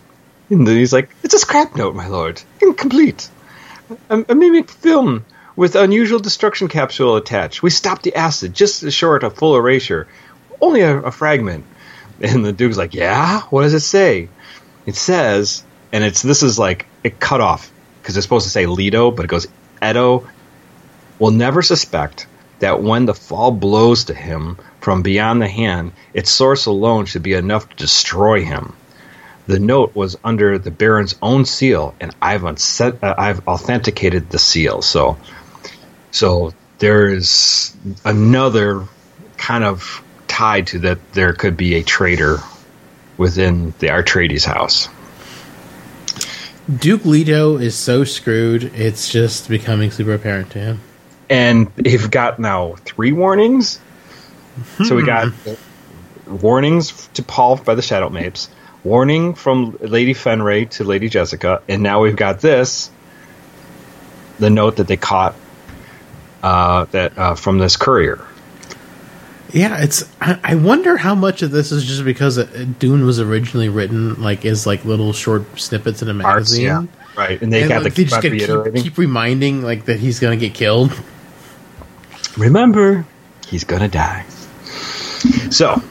And 0.53 0.69
then 0.69 0.77
he's 0.77 0.93
like, 0.93 1.09
"It's 1.23 1.33
a 1.33 1.39
scrap 1.39 1.77
note, 1.77 1.95
my 1.95 2.09
lord, 2.09 2.43
incomplete. 2.61 3.29
A, 4.11 4.25
a 4.29 4.35
mimic 4.35 4.71
film 4.71 5.25
with 5.57 5.77
unusual 5.77 6.19
destruction 6.19 6.69
capsule 6.69 7.17
attached. 7.17 7.63
We 7.63 7.71
stopped 7.71 8.03
the 8.03 8.15
acid 8.15 8.53
just 8.55 8.91
short 8.93 9.23
of 9.23 9.35
full 9.35 9.57
erasure, 9.57 10.09
only 10.61 10.83
a, 10.83 10.99
a 10.99 11.11
fragment." 11.11 11.65
And 12.21 12.45
the 12.45 12.53
Duke's 12.53 12.77
like, 12.77 12.95
"Yeah, 12.95 13.41
what 13.51 13.63
does 13.63 13.75
it 13.75 13.81
say?" 13.81 14.29
It 14.85 14.97
says, 14.97 15.65
and 15.91 16.05
it's 16.05 16.21
this 16.21 16.43
is 16.43 16.59
like 16.59 16.87
it 17.03 17.19
cut 17.19 17.41
off 17.41 17.73
because 18.01 18.17
it's 18.17 18.27
supposed 18.27 18.45
to 18.45 18.51
say 18.51 18.67
Leto, 18.67 19.11
but 19.11 19.25
it 19.25 19.29
goes 19.29 19.47
Edo 19.83 20.29
will 21.19 21.31
never 21.31 21.63
suspect 21.63 22.27
that 22.59 22.83
when 22.83 23.07
the 23.07 23.15
fall 23.15 23.53
blows 23.53 24.05
to 24.05 24.15
him 24.15 24.59
from 24.81 25.03
beyond 25.03 25.41
the 25.41 25.49
hand, 25.49 25.93
its 26.13 26.31
source 26.31 26.67
alone 26.67 27.07
should 27.07 27.23
be 27.23 27.33
enough 27.33 27.69
to 27.69 27.77
destroy 27.77 28.45
him. 28.45 28.75
The 29.47 29.59
note 29.59 29.95
was 29.95 30.17
under 30.23 30.59
the 30.59 30.71
Baron's 30.71 31.17
own 31.21 31.45
seal, 31.45 31.95
and 32.01 32.15
I've 32.23 32.45
unset, 32.45 33.03
uh, 33.03 33.15
I've 33.19 33.47
authenticated 33.49 34.31
the 34.31 34.39
seal. 34.39 34.83
So, 34.83 35.19
so 36.13 36.53
there 36.79 37.09
is 37.09 37.77
another 38.05 38.85
kind 39.37 39.65
of 39.65 40.03
tied 40.29 40.69
to 40.69 40.79
that. 40.81 41.13
There 41.13 41.33
could 41.33 41.57
be 41.57 41.75
a 41.75 41.83
traitor 41.83 42.39
within 43.17 43.75
the 43.81 43.89
Atreides 43.89 44.45
house. 44.45 44.89
Duke 46.73 47.05
Leto 47.05 47.57
is 47.57 47.75
so 47.75 48.05
screwed; 48.05 48.65
it's 48.77 49.11
just 49.11 49.49
becoming 49.49 49.91
super 49.91 50.15
apparent 50.15 50.51
to 50.51 50.61
him. 50.61 50.81
And 51.29 51.73
they've 51.75 52.11
got 52.11 52.39
now 52.39 52.75
three 52.85 53.13
warnings. 53.13 53.81
So 54.85 54.95
we 54.95 55.03
got 55.05 55.33
warnings 56.27 57.09
to 57.15 57.23
Paul 57.23 57.57
by 57.57 57.75
the 57.75 57.83
Shadout 57.83 58.13
Mapes, 58.13 58.49
warning 58.85 59.35
from 59.35 59.77
Lady 59.81 60.15
Fenring 60.15 60.71
to 60.71 60.85
Lady 60.85 61.09
Jessica, 61.09 61.63
and 61.69 61.83
now 61.83 62.01
we've 62.01 62.17
got 62.17 62.41
this 62.41 62.91
the 64.39 64.51
note 64.51 64.77
that 64.77 64.89
they 64.89 64.97
caught 64.97 65.35
uh, 66.43 66.85
that 66.87 67.17
uh, 67.17 67.35
from 67.35 67.59
this 67.59 67.77
courier. 67.77 68.27
Yeah, 69.53 69.83
it's. 69.83 70.05
I, 70.21 70.55
wonder 70.55 70.97
how 70.97 71.15
much 71.15 71.43
of 71.43 71.51
this 71.51 71.73
is 71.73 71.85
just 71.85 72.05
because 72.05 72.43
Dune 72.79 73.05
was 73.05 73.21
originally 73.21 73.69
written 73.69 74.21
like 74.23 74.47
as 74.47 74.67
like 74.67 74.85
little 74.87 75.13
short 75.13 75.61
snippets 75.61 76.01
in 76.01 76.09
a 76.09 76.13
Arts, 76.25 76.53
magazine, 76.53 76.65
yeah, 76.65 76.87
right. 77.17 77.41
And 77.43 77.53
they 77.53 77.61
and 77.61 77.69
got 77.69 77.83
like, 77.83 77.95
the 77.95 78.05
they 78.05 78.39
just 78.39 78.65
keep, 78.65 78.83
keep 78.83 78.99
reminding 78.99 79.61
like 79.61 79.85
that 79.85 80.01
he's 80.01 80.21
gonna 80.21 80.39
get 80.39 80.55
killed. 80.55 80.99
remember 82.39 83.05
he's 83.47 83.65
gonna 83.65 83.89
die 83.89 84.25
so 85.51 85.83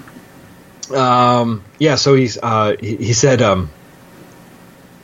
um 0.94 1.64
yeah 1.80 1.96
so 1.96 2.16
he's 2.16 2.38
uh 2.38 2.76
he, 2.80 2.96
he 2.98 3.14
said 3.14 3.42
um 3.42 3.70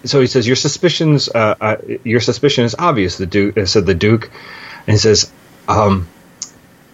so 0.04 0.22
he 0.22 0.28
says 0.28 0.48
your 0.48 0.56
suspicions 0.56 1.30
uh, 1.30 1.56
uh 1.60 1.78
your 2.04 2.20
suspicion 2.22 2.64
is 2.66 2.76
obvious 2.78 3.18
the 3.18 3.26
duke 3.26 3.58
uh, 3.58 3.66
said 3.66 3.86
the 3.86 3.96
duke. 3.96 4.32
And 4.86 4.94
he 4.94 4.98
says 4.98 5.32
um 5.68 6.08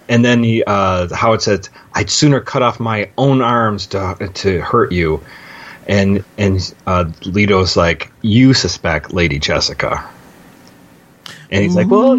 and 0.10 0.24
then 0.24 0.44
he 0.44 0.64
uh 0.64 1.08
hawat 1.08 1.42
said 1.42 1.70
i'd 1.94 2.10
sooner 2.10 2.42
cut 2.42 2.62
off 2.62 2.80
my 2.80 3.10
own 3.18 3.42
arms 3.42 3.88
to 3.88 4.32
to 4.34 4.62
hurt 4.62 4.92
you. 4.92 5.24
And 5.88 6.24
and 6.38 6.74
uh 6.88 7.12
leto's 7.26 7.78
like 7.78 8.12
you 8.22 8.54
suspect 8.54 9.14
lady 9.14 9.40
jessica. 9.40 10.10
And 11.52 11.64
he's 11.64 11.76
like 11.76 11.88
well 11.88 12.18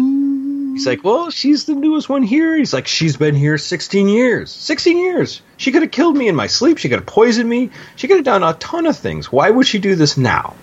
He's 0.75 0.85
like, 0.85 1.05
well, 1.05 1.29
she's 1.29 1.63
the 1.63 1.73
newest 1.73 2.09
one 2.09 2.21
here. 2.21 2.53
He's 2.57 2.73
like, 2.73 2.85
she's 2.85 3.15
been 3.15 3.33
here 3.33 3.57
16 3.57 4.09
years. 4.09 4.51
16 4.51 4.97
years. 4.97 5.41
She 5.55 5.71
could 5.71 5.83
have 5.83 5.91
killed 5.91 6.17
me 6.17 6.27
in 6.27 6.35
my 6.35 6.47
sleep. 6.47 6.79
She 6.79 6.89
could 6.89 6.99
have 6.99 7.05
poisoned 7.05 7.49
me. 7.49 7.69
She 7.95 8.09
could 8.09 8.17
have 8.17 8.25
done 8.25 8.43
a 8.43 8.55
ton 8.55 8.85
of 8.85 8.97
things. 8.97 9.31
Why 9.31 9.49
would 9.49 9.65
she 9.65 9.79
do 9.79 9.95
this 9.95 10.17
now? 10.17 10.53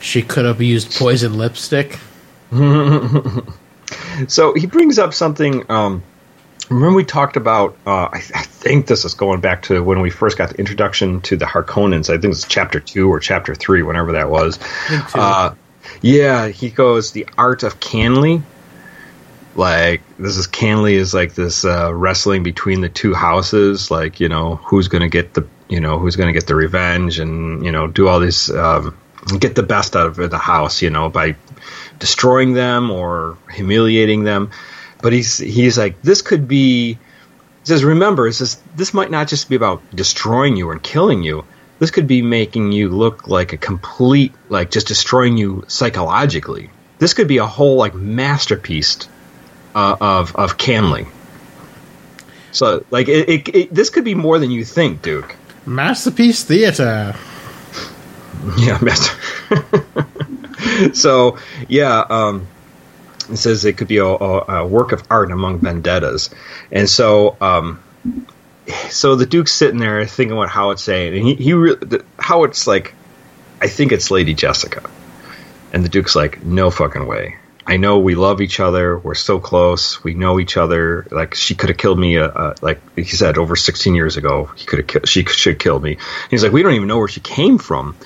She 0.00 0.22
could 0.22 0.44
have 0.44 0.62
used 0.62 0.94
poison 0.94 1.36
lipstick. 1.36 1.98
So 4.28 4.54
he 4.54 4.66
brings 4.66 4.98
up 4.98 5.12
something. 5.12 5.68
Um, 5.70 6.02
remember, 6.70 6.94
we 6.94 7.04
talked 7.04 7.36
about, 7.36 7.76
uh, 7.86 8.08
I, 8.12 8.18
I 8.34 8.42
think 8.42 8.86
this 8.86 9.04
is 9.04 9.14
going 9.14 9.40
back 9.40 9.62
to 9.64 9.82
when 9.82 10.00
we 10.00 10.10
first 10.10 10.38
got 10.38 10.50
the 10.50 10.56
introduction 10.56 11.20
to 11.22 11.36
the 11.36 11.46
Harkonnens. 11.46 12.08
I 12.08 12.18
think 12.20 12.32
it's 12.32 12.46
chapter 12.46 12.80
two 12.80 13.12
or 13.12 13.20
chapter 13.20 13.54
three, 13.54 13.82
whenever 13.82 14.12
that 14.12 14.30
was. 14.30 14.58
Uh, 15.14 15.54
yeah, 16.00 16.48
he 16.48 16.70
goes, 16.70 17.12
the 17.12 17.26
art 17.36 17.62
of 17.64 17.80
kanly. 17.80 18.42
Like 19.54 20.00
this 20.18 20.36
is 20.38 20.46
kanly 20.46 20.94
is 20.94 21.12
like 21.12 21.34
this 21.34 21.64
uh, 21.64 21.92
wrestling 21.92 22.42
between 22.42 22.80
the 22.80 22.88
two 22.88 23.12
houses, 23.12 23.90
like 23.90 24.18
you 24.18 24.28
know 24.28 24.56
who's 24.56 24.88
going 24.88 25.02
to 25.02 25.08
get 25.08 25.34
the 25.34 25.46
you 25.68 25.80
know 25.80 25.98
who's 25.98 26.16
going 26.16 26.28
to 26.28 26.32
get 26.32 26.46
the 26.46 26.54
revenge, 26.54 27.18
and 27.18 27.64
you 27.64 27.70
know 27.70 27.86
do 27.86 28.08
all 28.08 28.18
this 28.18 28.50
um, 28.50 28.96
get 29.38 29.54
the 29.54 29.62
best 29.62 29.94
out 29.94 30.06
of 30.06 30.30
the 30.30 30.38
house, 30.38 30.80
you 30.80 30.88
know 30.88 31.10
by 31.10 31.36
destroying 31.98 32.54
them 32.54 32.90
or 32.90 33.36
humiliating 33.52 34.24
them. 34.24 34.50
But 35.02 35.12
he's 35.12 35.36
he's 35.36 35.76
like 35.76 36.00
this 36.02 36.22
could 36.22 36.48
be. 36.48 36.94
He 36.94 37.66
says, 37.66 37.84
remember, 37.84 38.26
it 38.26 38.32
says 38.32 38.60
this 38.74 38.92
might 38.92 39.10
not 39.10 39.28
just 39.28 39.48
be 39.48 39.54
about 39.54 39.82
destroying 39.94 40.56
you 40.56 40.70
and 40.70 40.82
killing 40.82 41.22
you. 41.22 41.44
This 41.78 41.92
could 41.92 42.08
be 42.08 42.22
making 42.22 42.72
you 42.72 42.88
look 42.88 43.28
like 43.28 43.52
a 43.52 43.56
complete, 43.56 44.32
like 44.48 44.70
just 44.70 44.88
destroying 44.88 45.36
you 45.36 45.64
psychologically. 45.68 46.70
This 46.98 47.14
could 47.14 47.28
be 47.28 47.38
a 47.38 47.46
whole 47.46 47.76
like 47.76 47.94
masterpiece 47.94 49.08
uh, 49.74 49.96
of 50.00 50.34
of 50.36 50.58
kanly. 50.58 51.06
So 52.52 52.84
like 52.90 53.08
it, 53.08 53.28
it, 53.28 53.54
it, 53.54 53.74
this 53.74 53.90
could 53.90 54.04
be 54.04 54.14
more 54.14 54.38
than 54.38 54.50
you 54.50 54.64
think, 54.64 55.02
Duke. 55.02 55.36
Masterpiece 55.66 56.44
Theater. 56.44 57.16
Yeah, 58.58 58.76
master. 58.82 59.16
so 60.94 61.38
yeah, 61.68 62.00
um, 62.10 62.48
it 63.30 63.36
says 63.36 63.64
it 63.64 63.74
could 63.76 63.86
be 63.86 63.98
a, 63.98 64.04
a, 64.04 64.62
a 64.62 64.66
work 64.66 64.90
of 64.90 65.02
art 65.08 65.30
among 65.30 65.60
vendettas, 65.60 66.30
and 66.72 66.90
so 66.90 67.36
um, 67.40 67.80
so 68.90 69.16
the 69.16 69.26
Duke's 69.26 69.52
sitting 69.52 69.78
there 69.78 70.04
thinking 70.06 70.36
what 70.36 70.48
Hawat's 70.48 70.82
saying, 70.82 71.16
and 71.16 71.26
he 71.26 71.34
he 71.34 71.52
re- 71.52 71.76
the, 71.76 72.04
Hawat's 72.18 72.66
like, 72.66 72.94
I 73.60 73.68
think 73.68 73.92
it's 73.92 74.10
Lady 74.10 74.34
Jessica, 74.34 74.88
and 75.72 75.84
the 75.84 75.88
Duke's 75.88 76.16
like, 76.16 76.44
no 76.44 76.70
fucking 76.70 77.06
way. 77.06 77.36
I 77.66 77.76
know 77.76 77.98
we 77.98 78.14
love 78.14 78.40
each 78.40 78.58
other. 78.58 78.98
We're 78.98 79.14
so 79.14 79.38
close. 79.38 80.02
We 80.02 80.14
know 80.14 80.40
each 80.40 80.56
other. 80.56 81.06
Like 81.10 81.34
she 81.34 81.54
could 81.54 81.68
have 81.68 81.78
killed 81.78 81.98
me. 81.98 82.18
Uh, 82.18 82.28
uh, 82.28 82.54
like 82.60 82.80
he 82.96 83.04
said, 83.04 83.38
over 83.38 83.54
16 83.54 83.94
years 83.94 84.16
ago, 84.16 84.46
he 84.56 84.66
could 84.66 84.90
have. 84.90 85.08
She 85.08 85.24
should 85.24 85.58
kill 85.58 85.78
me. 85.78 85.98
He's 86.28 86.42
like, 86.42 86.52
we 86.52 86.62
don't 86.62 86.74
even 86.74 86.88
know 86.88 86.98
where 86.98 87.08
she 87.08 87.20
came 87.20 87.58
from. 87.58 87.96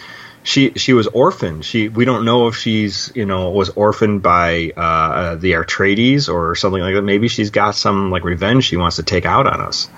She 0.42 0.72
she 0.76 0.92
was 0.92 1.06
orphaned. 1.06 1.64
She 1.64 1.88
we 1.88 2.04
don't 2.04 2.24
know 2.24 2.48
if 2.48 2.56
she's 2.56 3.10
you 3.14 3.24
know 3.24 3.50
was 3.50 3.70
orphaned 3.70 4.22
by 4.22 4.72
uh, 4.76 4.80
uh, 4.80 5.34
the 5.36 5.52
Atreides 5.52 6.32
or 6.32 6.54
something 6.54 6.80
like 6.80 6.94
that. 6.94 7.02
Maybe 7.02 7.28
she's 7.28 7.50
got 7.50 7.74
some 7.74 8.10
like 8.10 8.24
revenge 8.24 8.64
she 8.64 8.76
wants 8.76 8.96
to 8.96 9.02
take 9.02 9.26
out 9.26 9.46
on 9.46 9.60
us. 9.60 9.88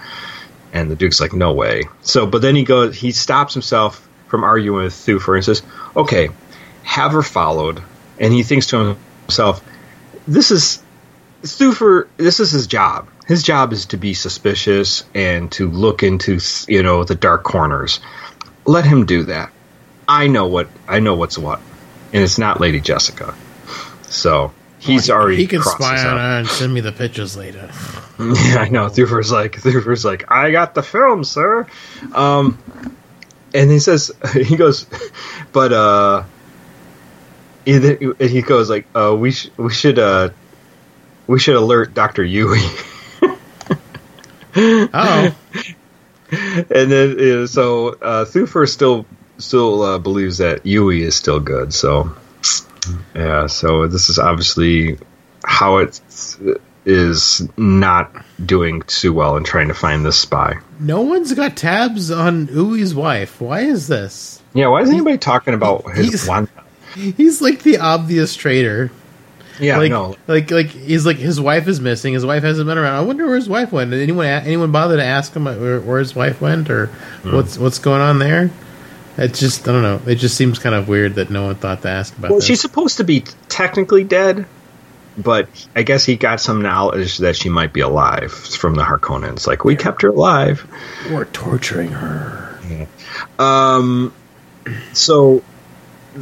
And 0.72 0.90
the 0.90 0.96
Duke's 0.96 1.20
like, 1.20 1.32
no 1.32 1.52
way. 1.52 1.84
So, 2.02 2.26
but 2.26 2.42
then 2.42 2.54
he 2.54 2.64
goes. 2.64 2.96
He 2.96 3.12
stops 3.12 3.54
himself 3.54 4.06
from 4.28 4.44
arguing 4.44 4.84
with 4.84 4.94
Thufir 4.94 5.34
and 5.34 5.44
says, 5.44 5.62
okay, 5.96 6.28
have 6.82 7.12
her 7.12 7.22
followed. 7.22 7.82
And 8.20 8.32
he 8.32 8.42
thinks 8.42 8.66
to 8.68 8.78
himself, 8.78 9.07
this 10.26 10.50
is 10.50 10.82
Thufir. 11.42 12.08
This 12.16 12.40
is 12.40 12.50
his 12.50 12.66
job. 12.66 13.08
His 13.26 13.42
job 13.42 13.73
is 13.73 13.87
to 13.87 13.97
be 13.97 14.14
suspicious 14.14 15.04
and 15.14 15.52
to 15.52 15.70
look 15.70 16.02
into 16.02 16.38
you 16.66 16.82
know 16.82 17.04
the 17.04 17.14
dark 17.14 17.44
corners. 17.44 18.00
Let 18.64 18.85
him 18.85 19.06
do 19.06 19.25
that. 19.25 19.52
I 20.08 20.26
know 20.26 20.47
what 20.47 20.68
I 20.88 21.00
know 21.00 21.14
what's 21.14 21.38
what, 21.38 21.61
and 22.12 22.23
it's 22.23 22.38
not 22.38 22.61
Lady 22.61 22.80
Jessica. 22.80 23.35
So 24.02 24.52
he's 24.78 25.11
already 25.11 25.37
He 25.37 25.47
can 25.47 25.62
spy 25.62 25.99
on 26.06 26.16
her 26.16 26.38
and 26.38 26.49
send 26.49 26.73
me 26.73 26.80
the 26.80 26.92
pictures 26.92 27.37
later. 27.37 27.70
Yeah, 28.18 28.56
I 28.58 28.68
know. 28.68 28.87
Thufir's 28.88 29.30
like, 29.30 29.52
Thufir's 29.52 30.04
like, 30.04 30.28
I 30.28 30.50
got 30.50 30.75
the 30.75 30.82
film, 30.82 31.23
sir. 31.23 31.68
Um, 32.12 32.58
and 33.54 33.70
he 33.70 33.78
says, 33.78 34.11
he 34.35 34.56
goes, 34.56 34.87
but 35.52 35.73
uh, 35.73 36.25
he, 37.72 38.28
he 38.28 38.42
goes 38.42 38.70
like, 38.70 38.87
uh, 38.94 39.14
we 39.18 39.32
sh- 39.32 39.50
we 39.56 39.70
should 39.72 39.98
uh, 39.98 40.30
we 41.26 41.38
should 41.38 41.56
alert 41.56 41.94
Doctor 41.94 42.25
Yueh. 42.25 42.84
Oh, 44.56 45.34
and 46.32 46.90
then 46.90 47.42
uh, 47.42 47.46
so 47.46 47.88
uh, 47.90 48.25
Thufir 48.25 48.68
still 48.68 49.06
still 49.38 49.82
uh, 49.82 49.98
believes 49.98 50.38
that 50.38 50.64
Yueh 50.64 51.00
is 51.02 51.14
still 51.14 51.38
good. 51.38 51.72
So 51.72 52.10
yeah, 53.14 53.46
so 53.46 53.87
this 53.87 54.08
is 54.08 54.18
obviously 54.18 54.98
Hawat 55.44 56.00
is 56.84 57.48
not 57.56 58.25
doing 58.44 58.82
too 58.82 59.12
well 59.12 59.37
in 59.37 59.44
trying 59.44 59.68
to 59.68 59.75
find 59.75 60.04
this 60.04 60.18
spy. 60.18 60.58
no 60.80 61.02
one's 61.02 61.34
got 61.34 61.56
tabs 61.56 62.10
on 62.10 62.48
Yueh's 62.48 62.94
wife. 62.94 63.40
Why 63.40 63.60
is 63.60 63.87
this? 63.87 64.42
Yeah, 64.54 64.68
why 64.68 64.80
is 64.82 64.90
anybody 64.90 65.18
talking 65.18 65.54
about 65.54 65.94
his 65.94 66.26
Wanna? 66.26 66.48
He's 67.16 67.40
like 67.40 67.62
the 67.62 67.78
obvious 67.78 68.34
traitor. 68.34 68.90
Yeah, 69.60 69.78
like, 69.78 69.90
no. 69.90 70.16
like, 70.28 70.50
like 70.52 70.68
he's 70.68 71.04
like 71.04 71.16
his 71.16 71.40
wife 71.40 71.66
is 71.66 71.80
missing. 71.80 72.14
His 72.14 72.24
wife 72.24 72.44
hasn't 72.44 72.68
been 72.68 72.78
around. 72.78 72.94
I 72.94 73.00
wonder 73.02 73.26
where 73.26 73.34
his 73.36 73.48
wife 73.48 73.72
went. 73.72 73.90
Did 73.90 74.00
anyone 74.02 74.26
anyone 74.26 74.70
bother 74.70 74.96
to 74.96 75.04
ask 75.04 75.34
him 75.34 75.44
where, 75.46 75.80
where 75.80 75.98
his 75.98 76.14
wife 76.14 76.40
went 76.40 76.70
or 76.70 76.86
Hmm. 77.22 77.34
what's 77.34 77.58
what's 77.58 77.78
going 77.80 78.00
on 78.00 78.18
there? 78.20 78.50
It 79.16 79.34
just 79.34 79.66
I 79.68 79.72
don't 79.72 79.82
know. 79.82 80.00
It 80.06 80.16
just 80.16 80.36
seems 80.36 80.60
kind 80.60 80.76
of 80.76 80.86
weird 80.88 81.16
that 81.16 81.28
no 81.30 81.46
one 81.46 81.56
thought 81.56 81.82
to 81.82 81.88
ask 81.88 82.16
about. 82.16 82.30
Well, 82.30 82.38
this. 82.38 82.46
she's 82.46 82.60
supposed 82.60 82.98
to 82.98 83.04
be 83.04 83.24
technically 83.48 84.04
dead, 84.04 84.46
but 85.16 85.48
I 85.74 85.82
guess 85.82 86.04
he 86.04 86.14
got 86.14 86.40
some 86.40 86.62
knowledge 86.62 87.18
that 87.18 87.34
she 87.34 87.48
might 87.48 87.72
be 87.72 87.80
alive 87.80 88.30
from 88.32 88.76
the 88.76 88.82
Harkonnens. 88.84 89.48
Like 89.48 89.64
we 89.64 89.74
kept 89.74 90.02
her 90.02 90.10
alive. 90.10 90.64
We're 91.10 91.24
torturing 91.24 91.90
her. 91.90 92.44
Um, 93.40 94.12
so 94.92 95.42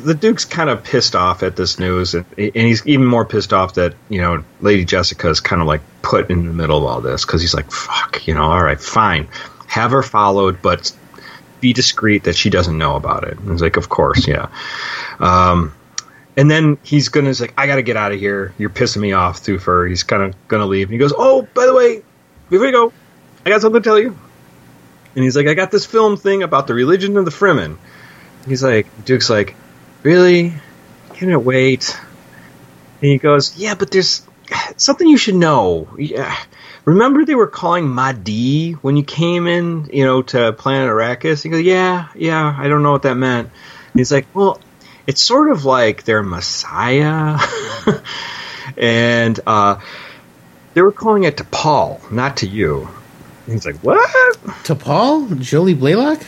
the 0.05 0.15
Duke's 0.15 0.45
kind 0.45 0.71
of 0.71 0.85
pissed 0.85 1.17
off 1.17 1.43
at 1.43 1.57
this 1.57 1.79
news, 1.79 2.15
and, 2.15 2.25
and 2.37 2.55
he's 2.55 2.87
even 2.87 3.07
more 3.07 3.25
pissed 3.25 3.53
off 3.53 3.75
that 3.75 3.95
you 4.09 4.21
know 4.21 4.45
Lady 4.61 4.85
Jessica 4.85 5.29
is 5.29 5.41
kind 5.41 5.61
of 5.61 5.69
like 5.69 5.81
put 6.03 6.31
in 6.31 6.47
the 6.47 6.53
middle 6.53 6.79
of 6.79 6.85
all 6.85 7.00
this 7.00 7.25
because 7.25 7.41
he's 7.41 7.55
like, 7.55 7.71
"Fuck," 7.71 8.26
you 8.26 8.35
know. 8.35 8.43
All 8.43 8.62
right, 8.62 8.81
fine, 8.81 9.29
have 9.67 9.91
her 9.93 10.03
followed, 10.03 10.62
but 10.62 10.93
be 11.61 11.73
discreet 11.73 12.25
that 12.25 12.37
she 12.37 12.50
doesn't 12.50 12.76
know 12.76 12.97
about 12.97 13.25
it. 13.25 13.38
And 13.38 13.50
he's 13.50 13.62
like, 13.62 13.76
"Of 13.76 13.88
course, 13.88 14.26
yeah." 14.26 14.49
Um, 15.19 15.75
and 16.37 16.50
then 16.50 16.79
he's 16.83 17.09
gonna 17.09 17.29
he's 17.29 17.41
like, 17.41 17.55
"I 17.57 17.67
got 17.67 17.76
to 17.76 17.83
get 17.83 17.97
out 17.97 18.12
of 18.12 18.19
here. 18.19 18.55
You're 18.59 18.71
pissing 18.71 19.00
me 19.00 19.12
off, 19.12 19.43
Thufir." 19.43 19.88
He's 19.88 20.03
kind 20.03 20.23
of 20.23 20.49
gonna 20.49 20.67
leave, 20.67 20.88
and 20.88 20.93
he 20.93 20.99
goes, 20.99 21.15
"Oh, 21.17 21.49
by 21.55 21.67
the 21.67 21.75
way, 21.75 22.03
before 22.50 22.67
you 22.67 22.73
go, 22.73 22.93
I 23.45 23.50
got 23.50 23.61
something 23.61 23.83
to 23.83 23.88
tell 23.88 23.99
you." 23.99 24.17
And 25.17 25.25
he's 25.25 25.35
like, 25.35 25.47
I 25.47 25.55
got 25.55 25.71
this 25.71 25.87
film 25.87 26.19
thing 26.19 26.43
about 26.43 26.67
the 26.67 26.75
religion 26.75 27.17
of 27.17 27.25
the 27.25 27.31
Fremen. 27.31 27.79
He's 28.47 28.62
like, 28.62 28.87
Duke's 29.07 29.31
like, 29.31 29.57
really? 30.07 30.53
Can 31.15 31.31
it 31.31 31.43
wait? 31.43 31.99
And 33.03 33.11
he 33.11 33.19
goes, 33.19 33.57
yeah, 33.59 33.75
but 33.75 33.91
there's 33.91 34.25
something 34.77 35.09
you 35.09 35.17
should 35.19 35.35
know. 35.35 35.89
Yeah. 35.99 36.37
Remember 36.85 37.25
they 37.25 37.35
were 37.35 37.49
calling 37.49 37.89
Mahdi 37.89 38.75
when 38.75 38.97
you 38.97 39.03
came 39.03 39.49
in, 39.49 39.91
you 39.93 40.05
know, 40.05 40.23
to 40.23 40.53
planet 40.53 40.89
Arrakis? 40.89 41.43
He 41.43 41.49
goes, 41.49 41.63
yeah, 41.63 42.07
yeah, 42.15 42.55
I 42.57 42.69
don't 42.69 42.85
know 42.85 42.93
what 42.93 43.03
that 43.03 43.17
meant. 43.17 43.49
And 43.49 43.99
he's 43.99 44.13
like, 44.13 44.29
well, 44.33 44.61
it's 45.09 45.21
sort 45.21 45.51
of 45.51 45.65
like 45.65 46.05
their 46.05 46.23
Messiah. 46.23 47.41
and 48.77 49.41
uh, 49.45 49.81
they 50.75 50.83
were 50.83 50.93
calling 50.93 51.25
it 51.25 51.39
to 51.39 51.45
Paul, 51.45 52.01
not 52.13 52.37
to 52.39 52.47
you. 52.47 52.89
And 53.47 53.55
he's 53.55 53.67
like, 53.67 53.83
what? 53.83 54.39
To 54.67 54.77
Paul 54.77 55.27
Jolie 55.31 55.75
Blaylock. 55.75 56.23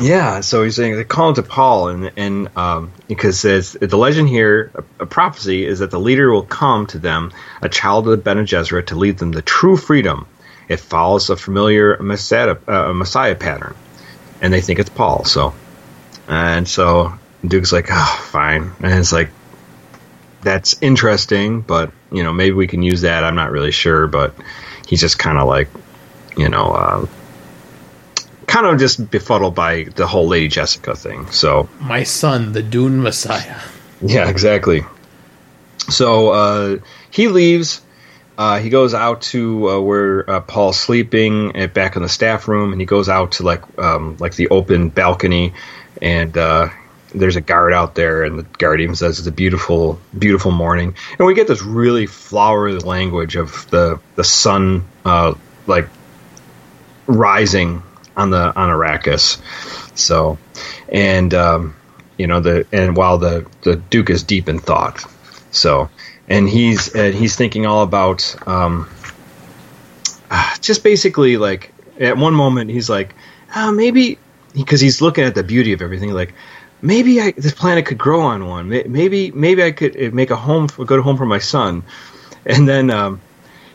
Yeah, 0.00 0.40
so 0.40 0.64
he's 0.64 0.74
saying 0.74 0.96
they 0.96 1.04
call 1.04 1.28
him 1.28 1.34
to 1.36 1.42
Paul, 1.42 1.88
and 1.88 2.12
and 2.16 2.56
um, 2.56 2.92
because 3.06 3.38
says 3.38 3.74
the 3.74 3.96
legend 3.96 4.28
here, 4.28 4.72
a, 4.74 5.04
a 5.04 5.06
prophecy 5.06 5.64
is 5.64 5.78
that 5.78 5.92
the 5.92 6.00
leader 6.00 6.32
will 6.32 6.42
come 6.42 6.86
to 6.88 6.98
them, 6.98 7.32
a 7.62 7.68
child 7.68 8.08
of 8.08 8.10
the 8.10 8.16
Bene 8.16 8.42
Gesserit, 8.42 8.86
to 8.86 8.96
lead 8.96 9.18
them 9.18 9.32
to 9.32 9.42
true 9.42 9.76
freedom. 9.76 10.26
It 10.68 10.80
follows 10.80 11.30
a 11.30 11.36
familiar 11.36 11.96
Messiah, 12.00 12.56
uh, 12.66 12.92
Messiah 12.92 13.36
pattern, 13.36 13.76
and 14.40 14.52
they 14.52 14.60
think 14.60 14.80
it's 14.80 14.90
Paul. 14.90 15.24
So, 15.24 15.54
and 16.26 16.66
so 16.66 17.12
Duke's 17.46 17.72
like, 17.72 17.86
oh, 17.90 18.26
fine, 18.30 18.72
and 18.80 18.98
it's 18.98 19.12
like 19.12 19.30
that's 20.42 20.76
interesting, 20.80 21.60
but 21.60 21.92
you 22.10 22.24
know 22.24 22.32
maybe 22.32 22.56
we 22.56 22.66
can 22.66 22.82
use 22.82 23.02
that. 23.02 23.22
I'm 23.22 23.36
not 23.36 23.52
really 23.52 23.70
sure, 23.70 24.08
but 24.08 24.34
he's 24.88 25.00
just 25.00 25.20
kind 25.20 25.38
of 25.38 25.46
like, 25.46 25.68
you 26.36 26.48
know. 26.48 26.64
Uh, 26.72 27.06
kind 28.54 28.66
of 28.66 28.78
just 28.78 29.10
befuddled 29.10 29.52
by 29.52 29.82
the 29.82 30.06
whole 30.06 30.28
Lady 30.28 30.46
Jessica 30.46 30.94
thing. 30.94 31.28
So 31.32 31.68
My 31.80 32.04
son, 32.04 32.52
the 32.52 32.62
Dune 32.62 33.02
Messiah. 33.02 33.58
yeah, 34.00 34.28
exactly. 34.28 34.82
So 35.90 36.30
uh, 36.30 36.78
he 37.10 37.26
leaves. 37.26 37.80
Uh, 38.38 38.60
he 38.60 38.70
goes 38.70 38.94
out 38.94 39.22
to 39.22 39.68
uh, 39.70 39.80
where 39.80 40.30
uh, 40.30 40.40
Paul's 40.40 40.78
sleeping, 40.78 41.56
at, 41.56 41.74
back 41.74 41.96
in 41.96 42.02
the 42.02 42.08
staff 42.08 42.46
room, 42.46 42.70
and 42.70 42.80
he 42.80 42.86
goes 42.86 43.08
out 43.08 43.32
to 43.32 43.42
like 43.42 43.62
um, 43.76 44.16
like 44.20 44.36
the 44.36 44.48
open 44.48 44.88
balcony, 44.88 45.52
and 46.00 46.38
uh, 46.38 46.68
there's 47.12 47.36
a 47.36 47.40
guard 47.40 47.72
out 47.72 47.96
there, 47.96 48.22
and 48.22 48.38
the 48.38 48.44
guard 48.58 48.80
even 48.80 48.94
says 48.94 49.18
it's 49.18 49.26
a 49.28 49.32
beautiful, 49.32 49.98
beautiful 50.16 50.52
morning, 50.52 50.94
and 51.18 51.26
we 51.26 51.34
get 51.34 51.48
this 51.48 51.62
really 51.62 52.06
flowery 52.06 52.78
language 52.78 53.34
of 53.34 53.68
the 53.70 54.00
the 54.14 54.24
sun, 54.24 54.84
uh, 55.04 55.34
like 55.66 55.88
rising 57.06 57.82
on 58.16 58.30
the 58.30 58.56
on 58.56 58.68
Arrakis. 58.68 59.38
So, 59.96 60.38
and 60.88 61.32
um, 61.34 61.76
you 62.16 62.26
know 62.26 62.40
the 62.40 62.66
and 62.72 62.96
while 62.96 63.18
the 63.18 63.46
the 63.62 63.76
Duke 63.76 64.10
is 64.10 64.22
deep 64.22 64.48
in 64.48 64.58
thought, 64.58 65.04
so 65.50 65.90
and 66.28 66.48
he's 66.48 66.94
and 66.94 67.14
he's 67.14 67.36
thinking 67.36 67.66
all 67.66 67.82
about 67.82 68.36
um, 68.46 68.88
just 70.60 70.82
basically 70.82 71.36
like 71.36 71.72
at 72.00 72.16
one 72.16 72.34
moment 72.34 72.70
he's 72.70 72.90
like, 72.90 73.14
oh, 73.54 73.72
maybe 73.72 74.18
because 74.54 74.80
he's 74.80 75.00
looking 75.00 75.24
at 75.24 75.34
the 75.34 75.42
beauty 75.42 75.72
of 75.72 75.82
everything, 75.82 76.12
like 76.12 76.34
maybe 76.80 77.20
I, 77.20 77.32
this 77.32 77.52
planet 77.52 77.86
could 77.86 77.98
grow 77.98 78.22
on 78.22 78.46
one. 78.46 78.68
Maybe 78.68 79.30
maybe 79.30 79.62
I 79.62 79.72
could 79.72 79.96
uh, 79.96 80.10
make 80.12 80.30
a 80.30 80.36
home, 80.36 80.68
a 80.78 80.84
good 80.84 81.00
home 81.02 81.16
for 81.16 81.26
my 81.26 81.38
son, 81.38 81.82
and 82.46 82.68
then 82.68 82.90
um, 82.90 83.20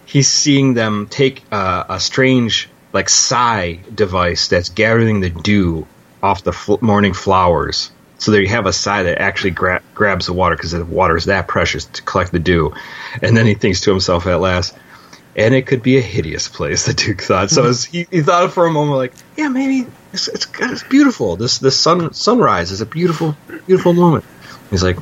he's 0.06 0.28
seeing 0.28 0.74
them 0.74 1.08
take 1.08 1.44
uh, 1.52 1.86
a 1.90 2.00
strange 2.00 2.70
like 2.94 3.10
sigh 3.10 3.80
device 3.94 4.48
that's 4.48 4.70
gathering 4.70 5.20
the 5.20 5.30
dew 5.30 5.88
off 6.22 6.44
the 6.44 6.54
fl- 6.54 6.76
morning 6.82 7.14
flowers. 7.14 7.92
So 8.18 8.32
there 8.32 8.42
you 8.42 8.50
have 8.50 8.66
a 8.66 8.74
sigh 8.74 9.04
that 9.04 9.20
actually 9.20 9.52
gra- 9.52 9.82
grabs 9.96 10.26
the 10.26 10.34
water 10.34 10.56
because 10.56 10.72
the 10.72 10.84
water 10.84 11.16
is 11.16 11.26
that 11.26 11.48
precious 11.48 11.86
to 11.86 12.02
collect 12.02 12.32
the 12.32 12.40
dew. 12.40 12.74
And 13.22 13.38
then 13.38 13.46
he 13.46 13.54
thinks 13.54 13.82
to 13.82 13.92
himself 13.92 14.28
at 14.28 14.42
last, 14.42 14.76
and 15.38 15.54
it 15.54 15.68
could 15.68 15.82
be 15.82 15.98
a 15.98 16.02
hideous 16.02 16.48
place. 16.48 16.86
The 16.88 16.94
Duke 16.94 17.22
thought. 17.22 17.50
So 17.50 17.66
as 17.66 17.86
he, 17.86 18.08
he 18.12 18.22
thought 18.22 18.52
for 18.52 18.66
a 18.66 18.72
moment, 18.72 18.98
like, 18.98 19.14
yeah, 19.38 19.48
maybe 19.48 19.88
it's 20.12 20.28
it's, 20.28 20.48
it's 20.60 20.84
beautiful. 20.84 21.36
This 21.38 21.60
this 21.60 21.78
sun 21.78 22.14
sunrise 22.14 22.72
is 22.72 22.82
a 22.82 22.86
beautiful 22.86 23.38
beautiful 23.68 23.94
moment. 23.94 24.26
He's 24.70 24.84
like, 24.84 24.98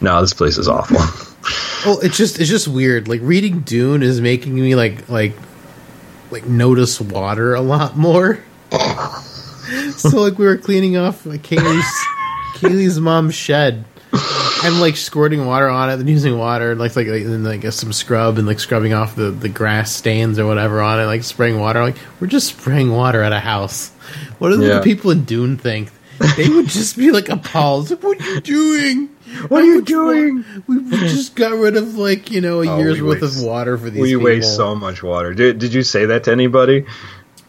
no, 0.00 0.20
this 0.20 0.34
place 0.34 0.58
is 0.58 0.68
awful. 0.68 0.98
Well, 1.84 2.00
it's 2.00 2.16
just 2.16 2.38
it's 2.38 2.48
just 2.48 2.68
weird. 2.68 3.08
Like 3.08 3.20
reading 3.22 3.60
Dune 3.60 4.02
is 4.02 4.20
making 4.20 4.54
me 4.54 4.74
like 4.74 5.08
like 5.08 5.34
like 6.34 6.44
notice 6.46 7.00
water 7.00 7.54
a 7.54 7.60
lot 7.62 7.96
more. 7.96 8.42
so 9.96 10.20
like 10.20 10.38
we 10.38 10.44
were 10.46 10.56
cleaning 10.58 10.96
off 10.96 11.24
like, 11.24 11.42
Kaylee's 11.42 12.04
Kaylee's 12.56 13.00
mom's 13.00 13.34
shed. 13.34 13.84
I'm 14.62 14.80
like 14.80 14.96
squirting 14.96 15.44
water 15.46 15.68
on 15.68 15.90
it 15.90 15.94
and 16.00 16.08
using 16.08 16.38
water 16.38 16.74
like 16.74 16.94
like, 16.96 17.06
like 17.06 17.22
and 17.22 17.44
like 17.44 17.64
some 17.72 17.92
scrub 17.92 18.38
and 18.38 18.46
like 18.46 18.60
scrubbing 18.60 18.92
off 18.94 19.16
the, 19.16 19.30
the 19.30 19.48
grass 19.48 19.92
stains 19.92 20.38
or 20.38 20.46
whatever 20.46 20.80
on 20.80 21.00
it, 21.00 21.06
like 21.06 21.24
spraying 21.24 21.58
water. 21.58 21.82
Like 21.82 21.96
we're 22.20 22.26
just 22.26 22.48
spraying 22.48 22.90
water 22.92 23.22
at 23.22 23.32
a 23.32 23.40
house. 23.40 23.90
What 24.38 24.50
do 24.50 24.60
Yeah. 24.62 24.74
the 24.76 24.80
people 24.82 25.10
in 25.10 25.24
Dune 25.24 25.56
think? 25.56 25.90
They 26.36 26.48
would 26.48 26.68
just 26.68 26.96
be 26.96 27.10
like 27.10 27.28
appalled. 27.28 27.90
Like, 27.90 28.02
what 28.02 28.20
are 28.20 28.34
you 28.34 28.40
doing? 28.40 29.08
What 29.48 29.62
are 29.62 29.66
you 29.66 29.82
doing? 29.82 30.44
We 30.66 30.78
we 30.78 30.90
just 30.98 31.34
got 31.34 31.52
rid 31.52 31.76
of 31.76 31.96
like 31.96 32.30
you 32.30 32.40
know 32.40 32.62
a 32.62 32.68
Oh, 32.68 32.78
year's 32.78 33.00
worth 33.02 33.22
waste- 33.22 33.38
of 33.40 33.44
water 33.44 33.78
for 33.78 33.90
these. 33.90 34.00
we 34.02 34.10
people. 34.10 34.24
waste 34.24 34.54
so 34.56 34.74
much 34.74 35.02
water. 35.02 35.32
Did, 35.34 35.58
did 35.58 35.72
you 35.74 35.82
say 35.82 36.06
that 36.06 36.24
to 36.24 36.32
anybody? 36.32 36.84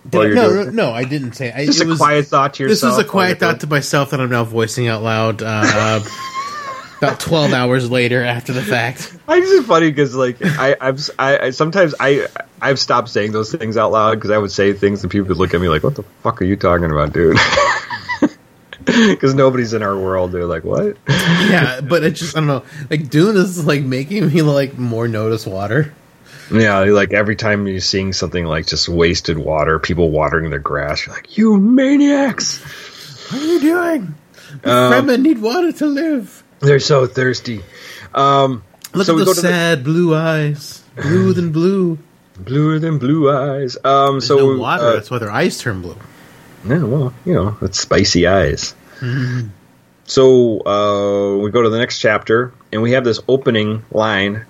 Did 0.09 0.21
I- 0.21 0.27
no, 0.29 0.49
doing- 0.49 0.75
no, 0.75 0.87
no, 0.87 0.91
I 0.93 1.03
didn't 1.03 1.33
say. 1.33 1.51
I, 1.51 1.65
Just 1.65 1.81
it 1.81 1.85
a 1.85 1.89
was, 1.89 1.97
quiet 1.97 2.27
thought 2.27 2.53
to 2.55 2.63
yourself. 2.63 2.69
This 2.75 2.83
yourself. 2.83 2.99
is 3.01 3.05
a 3.05 3.09
quiet 3.09 3.39
thought 3.39 3.59
to 3.61 3.67
myself 3.67 4.11
that 4.11 4.19
I'm 4.21 4.29
now 4.29 4.43
voicing 4.43 4.87
out 4.87 5.01
loud. 5.03 5.41
Uh, 5.43 6.01
about 6.99 7.19
twelve 7.19 7.51
hours 7.53 7.91
later, 7.91 8.23
after 8.23 8.53
the 8.53 8.61
fact. 8.61 9.15
I 9.27 9.39
just 9.41 9.67
funny 9.67 9.89
because 9.89 10.15
like 10.15 10.37
I, 10.41 10.75
I've 10.79 11.09
I, 11.19 11.37
I 11.39 11.49
sometimes 11.49 11.93
I 11.99 12.27
I've 12.61 12.79
stopped 12.79 13.09
saying 13.09 13.31
those 13.33 13.51
things 13.51 13.75
out 13.77 13.91
loud 13.91 14.15
because 14.15 14.31
I 14.31 14.37
would 14.37 14.51
say 14.51 14.71
things 14.73 15.03
and 15.03 15.11
people 15.11 15.27
would 15.29 15.37
look 15.37 15.53
at 15.53 15.59
me 15.59 15.67
like, 15.67 15.83
"What 15.83 15.95
the 15.95 16.03
fuck 16.23 16.41
are 16.41 16.45
you 16.45 16.55
talking 16.55 16.89
about, 16.91 17.11
dude?" 17.11 17.35
Because 19.09 19.33
nobody's 19.33 19.73
in 19.73 19.81
our 19.83 19.97
world. 19.97 20.31
They're 20.31 20.45
like, 20.45 20.63
"What?" 20.63 20.97
Yeah, 21.07 21.81
but 21.81 22.03
it 22.03 22.11
just 22.11 22.35
I 22.35 22.39
don't 22.39 22.47
know. 22.47 22.63
Like 22.89 23.09
Dune 23.09 23.35
is 23.37 23.65
like 23.65 23.81
making 23.83 24.27
me 24.27 24.41
like 24.41 24.77
more 24.77 25.07
notice 25.07 25.45
water. 25.45 25.93
Yeah, 26.51 26.79
like 26.81 27.11
every 27.13 27.35
time 27.35 27.65
you're 27.67 27.79
seeing 27.79 28.13
something 28.13 28.45
like 28.45 28.67
just 28.67 28.87
wasted 28.87 29.37
water, 29.37 29.79
people 29.79 30.11
watering 30.11 30.49
their 30.51 30.59
grass, 30.59 31.05
you're 31.05 31.15
like, 31.15 31.37
"You 31.37 31.57
maniacs!" 31.57 32.59
What 33.31 33.41
are 33.41 33.45
you 33.45 33.59
doing? 33.59 34.15
Um, 34.63 34.91
Fremen 34.93 35.21
need 35.21 35.39
water 35.41 35.71
to 35.71 35.85
live. 35.87 36.43
They're 36.59 36.79
so 36.79 37.07
thirsty. 37.07 37.63
Um, 38.13 38.63
Look 38.93 39.07
so 39.07 39.17
at 39.19 39.25
those 39.25 39.35
to 39.37 39.41
the- 39.41 39.47
sad 39.47 39.83
blue 39.83 40.15
eyes, 40.15 40.83
blue 40.95 41.33
than 41.33 41.51
blue. 41.51 41.97
bluer 42.37 42.77
than 42.79 42.99
blue 42.99 43.29
eyes. 43.31 43.77
Um, 43.83 44.15
There's 44.15 44.27
so 44.27 44.37
no 44.37 44.57
water. 44.59 44.83
uh, 44.83 44.93
That's 44.93 45.09
why 45.09 45.17
their 45.19 45.31
eyes 45.31 45.57
turn 45.57 45.81
blue. 45.81 45.97
Yeah, 46.67 46.83
well, 46.83 47.13
you 47.25 47.33
know, 47.33 47.57
it's 47.61 47.79
spicy 47.79 48.27
eyes. 48.27 48.73
so 50.05 50.65
uh, 50.65 51.37
we 51.37 51.51
go 51.51 51.61
to 51.61 51.69
the 51.69 51.77
next 51.77 51.99
chapter, 51.99 52.53
and 52.71 52.81
we 52.81 52.91
have 52.91 53.03
this 53.03 53.19
opening 53.27 53.83
line, 53.91 54.45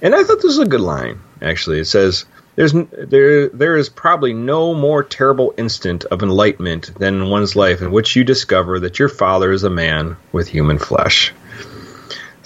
and 0.00 0.14
I 0.14 0.22
thought 0.22 0.36
this 0.36 0.44
was 0.44 0.58
a 0.58 0.66
good 0.66 0.80
line. 0.80 1.20
Actually, 1.42 1.80
it 1.80 1.86
says, 1.86 2.24
"There's 2.56 2.72
there 2.72 3.48
there 3.48 3.76
is 3.76 3.88
probably 3.88 4.32
no 4.32 4.74
more 4.74 5.02
terrible 5.02 5.54
instant 5.56 6.04
of 6.06 6.22
enlightenment 6.22 6.92
than 6.98 7.14
in 7.14 7.28
one's 7.28 7.54
life 7.54 7.82
in 7.82 7.92
which 7.92 8.16
you 8.16 8.24
discover 8.24 8.80
that 8.80 8.98
your 8.98 9.08
father 9.08 9.52
is 9.52 9.64
a 9.64 9.70
man 9.70 10.16
with 10.32 10.48
human 10.48 10.78
flesh." 10.78 11.32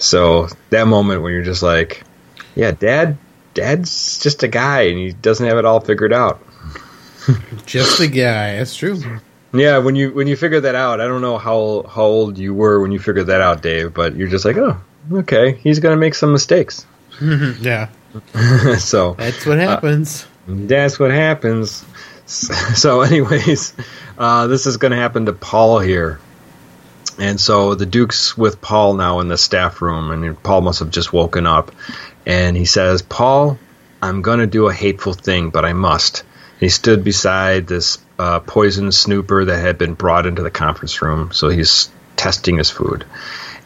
So 0.03 0.49
that 0.69 0.87
moment 0.87 1.21
when 1.21 1.31
you're 1.31 1.43
just 1.43 1.63
like, 1.63 2.03
yeah, 2.55 2.71
dad, 2.71 3.17
dad's 3.53 4.19
just 4.19 4.43
a 4.43 4.49
guy 4.49 4.81
and 4.83 4.97
he 4.97 5.13
doesn't 5.13 5.47
have 5.47 5.57
it 5.57 5.65
all 5.65 5.79
figured 5.79 6.11
out. 6.11 6.42
Just 7.65 7.99
a 7.99 8.07
guy. 8.07 8.57
That's 8.57 8.75
true. 8.75 9.01
Yeah, 9.53 9.77
when 9.77 9.95
you 9.95 10.11
when 10.11 10.27
you 10.27 10.35
figure 10.35 10.61
that 10.61 10.75
out, 10.75 10.99
I 10.99 11.07
don't 11.07 11.21
know 11.21 11.37
how 11.37 11.83
how 11.83 12.03
old 12.03 12.37
you 12.37 12.53
were 12.53 12.81
when 12.81 12.91
you 12.91 12.99
figured 12.99 13.27
that 13.27 13.41
out, 13.41 13.61
Dave, 13.61 13.93
but 13.93 14.15
you're 14.15 14.27
just 14.27 14.45
like, 14.45 14.57
oh, 14.57 14.81
okay, 15.11 15.53
he's 15.53 15.79
gonna 15.79 15.97
make 15.97 16.15
some 16.15 16.31
mistakes. 16.31 16.85
yeah. 17.21 17.89
so 18.79 19.13
That's 19.13 19.45
what 19.45 19.57
happens. 19.59 20.27
that's 20.47 20.99
what 20.99 21.11
happens. 21.11 21.83
So, 22.25 23.01
anyways, 23.01 23.73
uh, 24.17 24.47
this 24.47 24.65
is 24.65 24.77
going 24.77 24.91
to 24.91 24.97
happen 24.97 25.25
to 25.25 25.33
Paul 25.33 25.79
here. 25.79 26.19
And 27.19 27.39
so 27.39 27.75
the 27.75 27.85
Duke's 27.85 28.37
with 28.37 28.61
Paul 28.61 28.93
now 28.95 29.19
in 29.19 29.27
the 29.27 29.37
staff 29.37 29.81
room, 29.81 30.09
and 30.09 30.41
Paul 30.41 30.61
must 30.61 30.79
have 30.79 30.89
just 30.89 31.11
woken 31.13 31.45
up. 31.45 31.71
And 32.25 32.55
he 32.55 32.65
says, 32.65 33.01
Paul, 33.01 33.59
I'm 34.01 34.21
going 34.21 34.39
to 34.39 34.47
do 34.47 34.67
a 34.67 34.73
hateful 34.73 35.13
thing, 35.13 35.49
but 35.49 35.65
I 35.65 35.73
must. 35.73 36.23
He 36.63 36.69
stood 36.69 37.03
beside 37.03 37.67
this 37.67 37.97
uh, 38.17 38.39
poison 38.39 38.93
snooper 38.93 39.43
that 39.43 39.59
had 39.59 39.77
been 39.77 39.95
brought 39.95 40.25
into 40.25 40.43
the 40.43 40.49
conference 40.49 41.01
room. 41.01 41.33
So 41.33 41.49
he's 41.49 41.91
testing 42.15 42.57
his 42.57 42.69
food. 42.69 43.03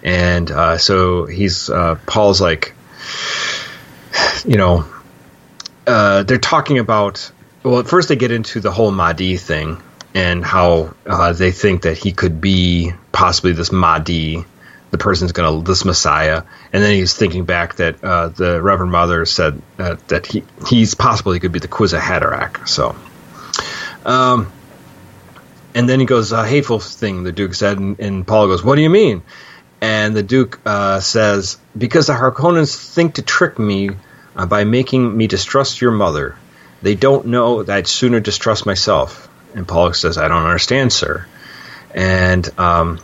And 0.04 0.50
uh, 0.50 0.80
so 0.80 1.26
he's, 1.26 1.70
uh, 1.70 2.00
Paul's 2.08 2.42
like, 2.42 2.74
you 4.46 4.58
know, 4.58 4.86
uh, 5.86 6.24
they're 6.24 6.40
talking 6.40 6.80
about. 6.80 7.32
Well, 7.62 7.82
at 7.82 7.88
first 7.88 8.10
they 8.10 8.16
get 8.16 8.32
into 8.32 8.62
the 8.62 8.72
whole 8.72 8.92
Mahdi 8.92 9.38
thing 9.38 9.80
and 10.16 10.44
how 10.44 10.96
uh, 11.06 11.34
they 11.34 11.52
think 11.52 11.84
that 11.84 12.00
he 12.00 12.14
could 12.14 12.42
be 12.42 12.94
possibly 13.12 13.52
this 13.52 13.72
Mahdi, 13.72 14.44
the 14.98 15.04
person's 15.04 15.32
going 15.32 15.64
to 15.64 15.70
this 15.70 15.86
Messiah, 15.86 16.44
and 16.74 16.84
then 16.84 16.94
he's 16.94 17.14
thinking 17.14 17.46
back 17.46 17.76
that 17.76 18.04
uh, 18.04 18.30
the 18.30 18.62
Reverend 18.62 18.92
Mother 18.92 19.26
said 19.26 19.62
uh, 19.78 19.98
that 20.08 20.26
he 20.26 20.44
he's 20.68 20.96
possibly 20.96 21.40
could 21.40 21.52
be 21.52 21.60
the 21.60 21.68
Kwisatz 21.68 22.00
Haderach. 22.00 22.68
So, 22.68 22.96
um, 24.06 24.52
and 25.74 25.88
then 25.88 26.00
he 26.00 26.06
goes 26.06 26.32
a 26.32 26.46
hateful 26.46 26.80
thing. 26.80 27.24
The 27.24 27.32
Duke 27.32 27.54
said, 27.54 27.78
and, 27.78 28.00
and 28.00 28.28
Paul 28.28 28.48
goes, 28.48 28.64
"What 28.64 28.76
do 28.76 28.82
you 28.82 28.90
mean?" 28.90 29.24
And 29.80 30.16
the 30.16 30.24
Duke 30.24 30.60
uh, 30.66 31.00
says, 31.00 31.58
"Because 31.78 32.08
the 32.08 32.14
Harkonnens 32.14 32.76
think 32.76 33.16
to 33.16 33.22
trick 33.22 33.60
me 33.60 33.92
uh, 34.38 34.46
by 34.46 34.64
making 34.64 35.18
me 35.18 35.28
distrust 35.28 35.82
your 35.82 35.92
mother. 35.92 36.36
They 36.82 36.96
don't 36.96 37.28
know 37.28 37.64
that 37.64 37.76
I'd 37.76 37.88
sooner 37.88 38.20
distrust 38.20 38.66
myself. 38.66 39.28
And 39.56 39.68
Paul 39.68 39.94
says, 39.94 40.18
I 40.18 40.28
don't 40.28 40.44
understand, 40.44 40.94
sir. 40.94 41.26
And 41.94 42.48
um, 42.60 43.00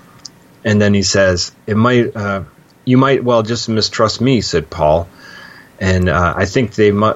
and 0.66 0.82
then 0.82 0.94
he 0.94 1.04
says, 1.04 1.52
it 1.68 1.76
might 1.76 2.16
uh, 2.16 2.44
you 2.86 2.98
might 2.98 3.24
well 3.24 3.44
just 3.44 3.70
mistrust 3.70 4.22
me, 4.22 4.42
said 4.42 4.70
Paul. 4.70 5.08
And 5.80 6.10
uh, 6.10 6.34
I 6.36 6.46
think 6.46 6.76
they 6.76 6.92
mu- 6.92 7.14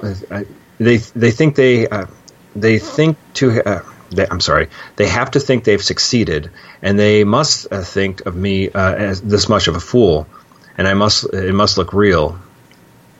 they 0.78 0.96
they 0.96 1.30
think 1.30 1.54
they 1.56 1.88
uh, 1.88 2.06
they 2.54 2.78
think 2.78 3.16
to 3.34 3.62
uh, 3.62 3.82
they, 4.10 4.26
I'm 4.26 4.40
sorry 4.40 4.68
they 4.96 5.08
have 5.08 5.30
to 5.32 5.40
think 5.40 5.64
they've 5.64 5.82
succeeded, 5.82 6.50
and 6.82 6.98
they 6.98 7.24
must 7.24 7.72
uh, 7.72 7.82
think 7.82 8.26
of 8.26 8.36
me 8.36 8.68
uh, 8.70 8.94
as 8.94 9.20
this 9.22 9.48
much 9.48 9.68
of 9.68 9.76
a 9.76 9.80
fool, 9.80 10.26
and 10.76 10.86
I 10.86 10.94
must 10.94 11.24
it 11.32 11.54
must 11.54 11.78
look 11.78 11.92
real. 11.92 12.38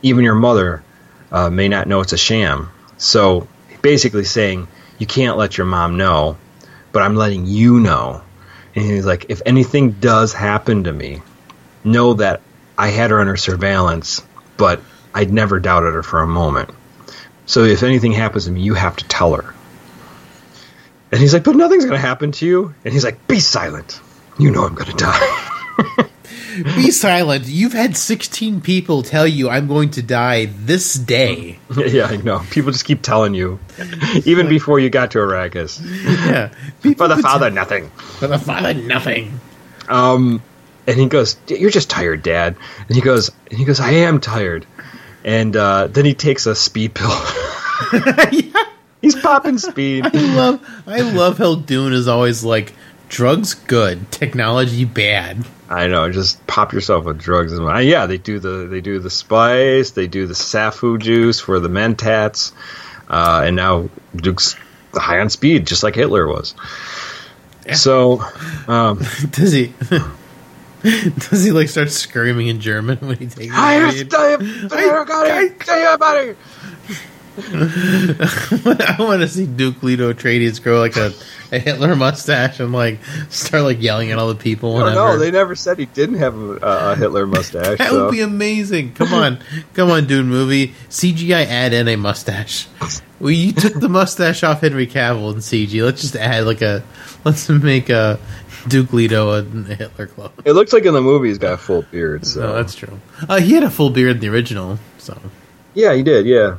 Even 0.03 0.25
your 0.25 0.35
mother 0.35 0.83
uh, 1.33 1.51
may 1.51 1.69
not 1.69 1.89
know 1.89 2.01
it's 2.01 2.13
a 2.13 2.19
sham. 2.19 2.71
So 2.99 3.49
basically 3.83 4.25
saying, 4.25 4.69
you 4.99 5.07
can't 5.07 5.37
let 5.37 5.57
your 5.57 5.67
mom 5.67 5.97
know, 5.97 6.37
but 6.93 7.03
I'm 7.03 7.17
letting 7.17 7.47
you 7.47 7.81
know. 7.81 8.23
And 8.79 8.87
he's 8.87 9.07
like, 9.07 9.27
if 9.29 9.43
anything 9.45 9.91
does 9.91 10.33
happen 10.33 10.85
to 10.85 10.93
me, 10.93 11.21
know 11.83 12.15
that 12.15 12.43
I 12.77 12.89
had 12.89 13.11
her 13.11 13.19
under 13.21 13.37
surveillance, 13.37 14.23
but 14.57 14.81
I'd 15.13 15.33
never 15.33 15.59
doubted 15.59 15.95
her 15.95 16.05
for 16.05 16.21
a 16.21 16.29
moment. 16.29 16.71
So 17.47 17.65
if 17.65 17.83
anything 17.83 18.13
happens 18.13 18.45
to 18.45 18.53
me, 18.53 18.61
you 18.61 18.75
have 18.75 18.95
to 18.97 19.05
tell 19.09 19.35
her. 19.35 19.53
And 21.11 21.21
he's 21.21 21.35
like, 21.35 21.43
but 21.43 21.57
nothing's 21.57 21.87
going 21.87 22.01
to 22.01 22.07
happen 22.07 22.31
to 22.33 22.47
you. 22.47 22.75
And 22.85 22.95
he's 22.95 23.03
like, 23.03 23.27
be 23.27 23.41
silent. 23.41 24.01
You 24.39 24.53
know 24.53 24.65
I'm 24.65 24.75
going 24.75 24.91
to 24.91 24.97
die. 24.97 26.09
Be 26.65 26.91
silent. 26.91 27.47
You've 27.47 27.73
had 27.73 27.97
16 27.97 28.61
people 28.61 29.03
tell 29.03 29.27
you 29.27 29.49
I'm 29.49 29.67
going 29.67 29.91
to 29.93 30.03
die 30.03 30.47
this 30.47 30.95
day. 30.95 31.59
yeah, 31.77 32.07
I 32.07 32.17
know. 32.17 32.41
People 32.51 32.73
just 32.73 32.85
keep 32.85 33.03
telling 33.03 33.35
you, 33.35 33.59
even 34.25 34.47
like, 34.47 34.51
before 34.51 34.79
you 34.79 34.91
got 34.91 35.11
to 35.13 35.19
Arrakis. 35.19 35.81
Yeah. 36.27 36.49
For 36.95 37.09
the 37.09 37.19
father, 37.19 37.51
t- 37.51 37.55
nothing. 37.55 37.91
For 37.91 38.27
the 38.27 38.39
father, 38.39 38.75
nothing. 38.75 39.41
Um, 39.89 40.43
and 40.87 40.99
he 40.99 41.07
goes, 41.07 41.37
"You're 41.49 41.71
just 41.71 41.91
tired, 41.91 42.23
Dad." 42.23 42.57
And 42.87 42.97
he 42.97 43.03
goes, 43.03 43.31
and 43.51 43.59
he 43.59 43.65
goes, 43.65 43.81
"I 43.81 43.91
am 43.91 44.21
tired." 44.21 44.67
And 45.25 45.55
uh, 45.57 45.89
then 45.89 46.05
he 46.05 46.15
takes 46.15 46.47
a 46.47 46.55
speed 46.55 46.95
pill. 46.95 47.11
yeah. 48.33 48.65
He's 49.01 49.15
popping 49.15 49.59
speed. 49.59 50.07
I 50.07 50.35
love, 50.35 50.83
I 50.87 51.01
love 51.03 51.39
how 51.39 51.55
Dune 51.55 51.93
is 51.93 52.09
always 52.09 52.43
like, 52.43 52.75
drugs 53.09 53.55
good, 53.55 54.11
technology 54.11 54.85
bad. 54.85 55.45
I 55.69 55.87
know, 55.87 56.11
just 56.11 56.47
pop 56.47 56.73
yourself 56.73 57.05
with 57.05 57.19
drugs. 57.19 57.53
and 57.53 57.85
Yeah, 57.87 58.07
they 58.07 58.19
do 58.19 58.39
the 58.39 58.67
they 58.71 58.81
do 58.81 58.99
the 58.99 59.11
spice, 59.11 59.91
they 59.91 60.07
do 60.07 60.27
the 60.27 60.35
sapho 60.35 60.99
juice 60.99 61.41
for 61.41 61.61
the 61.61 61.69
mentats, 61.69 62.53
uh, 63.09 63.43
and 63.45 63.57
now 63.57 63.91
Duke's 64.17 64.57
high 64.95 65.21
on 65.21 65.31
speed, 65.31 65.67
just 65.67 65.83
like 65.83 65.95
Hitler 65.95 66.27
was. 66.27 66.55
Yeah. 67.67 67.75
So, 67.75 68.23
um, 68.67 68.99
does 69.31 69.53
he? 69.53 69.75
Does 70.81 71.43
he 71.43 71.51
like 71.51 71.69
start 71.69 71.91
screaming 71.91 72.47
in 72.47 72.61
German 72.61 72.99
when 72.99 73.17
he 73.17 73.27
takes? 73.27 73.53
It? 73.53 73.59
I, 73.59 73.91
I, 73.91 74.37
I, 74.71 75.95
I 75.99 76.35
want 78.99 79.21
to 79.21 79.29
see 79.29 79.47
Duke 79.47 79.81
Leto 79.85 80.13
Atreides 80.13 80.61
grow 80.61 80.81
like 80.81 80.97
a, 80.97 81.13
a, 81.53 81.61
Hitler 81.61 81.95
mustache 81.95 82.59
and 82.59 82.73
like 82.73 82.99
start 83.29 83.63
like 83.63 83.81
yelling 83.81 84.11
at 84.11 84.19
all 84.19 84.27
the 84.27 84.35
people. 84.35 84.77
No, 84.77 84.93
no, 84.93 85.19
they 85.19 85.31
never 85.31 85.55
said 85.55 85.79
he 85.79 85.87
didn't 85.87 86.17
have 86.17 86.37
a, 86.37 86.59
a 86.63 86.97
Hitler 86.97 87.29
mustache. 87.29 87.79
that 87.79 87.91
so. 87.91 88.07
would 88.07 88.13
be 88.13 88.23
amazing. 88.23 88.93
Come 88.95 89.15
on, 89.15 89.39
come 89.75 89.89
on, 89.89 90.09
Dune 90.09 90.27
movie 90.27 90.75
CGI 90.89 91.47
add 91.47 91.73
in 91.73 91.87
a 91.87 91.95
mustache. 91.95 92.67
Well, 93.21 93.31
you 93.31 93.53
took 93.53 93.75
the 93.75 93.89
mustache 93.89 94.43
off 94.43 94.63
Henry 94.63 94.89
Cavill 94.89 95.33
in 95.33 95.39
CG. 95.39 95.85
Let's 95.85 96.01
just 96.01 96.17
add 96.17 96.45
like 96.45 96.61
a 96.61 96.83
let's 97.25 97.49
make 97.49 97.89
a 97.89 98.19
Duke 98.67 98.93
Leto 98.93 99.31
a 99.31 99.43
Hitler 99.45 100.09
clone. 100.09 100.33
It 100.45 100.55
looks 100.55 100.73
like 100.73 100.87
in 100.87 100.93
the 100.95 101.01
movie 101.01 101.29
he's 101.29 101.39
got 101.39 101.53
a 101.53 101.59
full 101.59 101.83
beard. 101.83 102.27
So 102.27 102.41
no, 102.41 102.55
that's 102.55 102.75
true. 102.75 102.99
Uh, 103.29 103.39
he 103.39 103.55
had 103.55 103.63
a 103.63 103.71
full 103.71 103.91
beard 103.91 104.17
in 104.17 104.21
the 104.23 104.29
original. 104.29 104.81
So 104.99 105.17
yeah, 105.75 105.95
he 105.95 106.03
did. 106.03 106.27
Yeah 106.27 106.57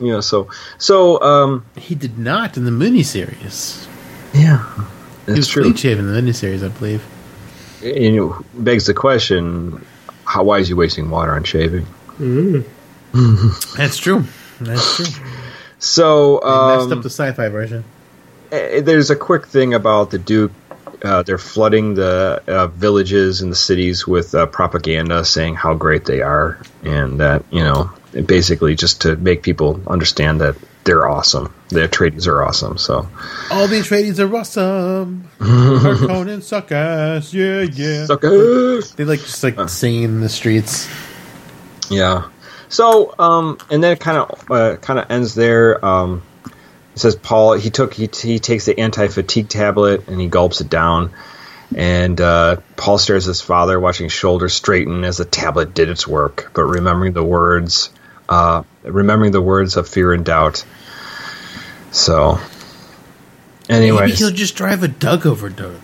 you 0.00 0.12
know, 0.12 0.20
so 0.20 0.48
so 0.78 1.20
um, 1.22 1.64
he 1.76 1.94
did 1.94 2.18
not 2.18 2.56
in 2.56 2.64
the 2.64 2.70
miniseries. 2.70 3.86
Yeah, 4.32 4.64
that's 5.26 5.26
he 5.26 5.32
was 5.34 5.48
true. 5.48 5.62
clean 5.62 5.74
shaven 5.74 6.08
in 6.08 6.14
the 6.14 6.20
miniseries, 6.20 6.64
I 6.64 6.68
believe. 6.68 7.04
And 7.82 8.16
it 8.16 8.64
begs 8.64 8.86
the 8.86 8.94
question: 8.94 9.84
How 10.24 10.44
why 10.44 10.58
is 10.58 10.68
he 10.68 10.74
wasting 10.74 11.10
water 11.10 11.32
on 11.32 11.44
shaving? 11.44 11.86
Mm. 12.18 12.64
that's 13.76 13.98
true. 13.98 14.24
That's 14.60 14.96
true. 14.96 15.24
So 15.78 16.42
um, 16.42 16.78
messed 16.78 16.92
up 16.92 17.02
the 17.02 17.10
sci-fi 17.10 17.48
version. 17.48 17.84
Eh, 18.52 18.80
there's 18.80 19.10
a 19.10 19.16
quick 19.16 19.46
thing 19.46 19.74
about 19.74 20.10
the 20.10 20.18
Duke. 20.18 20.52
Uh, 21.02 21.22
they're 21.22 21.38
flooding 21.38 21.94
the 21.94 22.42
uh, 22.46 22.66
villages 22.66 23.40
and 23.40 23.50
the 23.50 23.56
cities 23.56 24.06
with 24.06 24.34
uh, 24.34 24.44
propaganda 24.46 25.24
saying 25.24 25.54
how 25.54 25.72
great 25.72 26.04
they 26.04 26.20
are, 26.20 26.58
and 26.84 27.20
that 27.20 27.42
you 27.50 27.62
know 27.62 27.90
basically 28.12 28.74
just 28.74 29.02
to 29.02 29.16
make 29.16 29.42
people 29.42 29.80
understand 29.86 30.40
that 30.40 30.56
they're 30.84 31.08
awesome. 31.08 31.54
Their 31.68 31.88
tradies 31.88 32.26
are 32.26 32.42
awesome. 32.42 32.78
So 32.78 33.08
all 33.50 33.68
the 33.68 33.80
tradies 33.80 34.18
are 34.18 34.36
awesome. 34.36 35.28
Harkonnen 35.38 36.42
suck 36.42 36.72
ass. 36.72 37.32
Yeah, 37.32 37.62
yeah. 37.62 38.06
Suck 38.06 38.24
ass. 38.24 38.92
They 38.92 39.04
like 39.04 39.20
just 39.20 39.42
like 39.42 39.58
uh, 39.58 39.66
singing 39.66 40.04
in 40.04 40.20
the 40.20 40.28
streets. 40.28 40.88
Yeah. 41.90 42.28
So 42.68 43.14
um, 43.18 43.58
and 43.70 43.82
then 43.82 43.92
it 43.92 44.00
kind 44.00 44.18
of 44.18 44.50
uh, 44.50 44.76
kind 44.76 44.98
of 44.98 45.10
ends 45.10 45.34
there. 45.34 45.84
Um, 45.84 46.22
it 46.94 46.98
says 46.98 47.14
Paul 47.14 47.54
he 47.54 47.70
took 47.70 47.94
he 47.94 48.08
he 48.12 48.38
takes 48.38 48.64
the 48.66 48.78
anti 48.78 49.08
fatigue 49.08 49.48
tablet 49.48 50.08
and 50.08 50.20
he 50.20 50.28
gulps 50.28 50.60
it 50.60 50.70
down. 50.70 51.10
And 51.72 52.20
uh, 52.20 52.56
Paul 52.76 52.98
stares 52.98 53.28
at 53.28 53.30
his 53.30 53.40
father, 53.40 53.78
watching 53.78 54.06
his 54.06 54.12
shoulders 54.12 54.54
straighten 54.54 55.04
as 55.04 55.18
the 55.18 55.24
tablet 55.24 55.72
did 55.72 55.88
its 55.88 56.04
work, 56.04 56.50
but 56.52 56.64
remembering 56.64 57.12
the 57.12 57.22
words 57.22 57.90
uh, 58.30 58.62
remembering 58.82 59.32
the 59.32 59.42
words 59.42 59.76
of 59.76 59.88
fear 59.88 60.12
and 60.12 60.24
doubt. 60.24 60.64
So, 61.90 62.38
anyway, 63.68 64.06
maybe 64.06 64.12
he'll 64.12 64.30
just 64.30 64.54
drive 64.54 64.82
a 64.82 64.88
drug 64.88 65.26
overdose. 65.26 65.80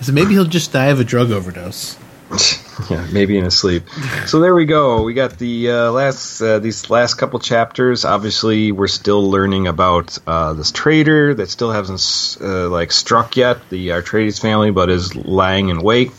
So 0.00 0.12
maybe 0.12 0.34
he'll 0.34 0.44
just 0.44 0.72
die 0.72 0.86
of 0.86 1.00
a 1.00 1.04
drug 1.04 1.30
overdose. 1.30 1.96
yeah, 2.90 3.06
maybe 3.12 3.38
in 3.38 3.44
his 3.44 3.56
sleep. 3.56 3.84
So 4.26 4.40
there 4.40 4.54
we 4.54 4.64
go. 4.64 5.02
We 5.02 5.14
got 5.14 5.38
the 5.38 5.70
uh, 5.70 5.90
last 5.92 6.40
uh, 6.40 6.58
these 6.58 6.90
last 6.90 7.14
couple 7.14 7.38
chapters. 7.38 8.04
Obviously, 8.04 8.72
we're 8.72 8.88
still 8.88 9.30
learning 9.30 9.68
about 9.68 10.18
uh, 10.26 10.54
this 10.54 10.72
traitor 10.72 11.34
that 11.34 11.48
still 11.48 11.70
hasn't 11.70 12.42
uh, 12.42 12.68
like 12.68 12.90
struck 12.92 13.36
yet. 13.36 13.58
The 13.70 13.88
Atreides 13.90 14.40
family, 14.40 14.72
but 14.72 14.90
is 14.90 15.14
lying 15.14 15.68
in 15.68 15.80
wait. 15.80 16.10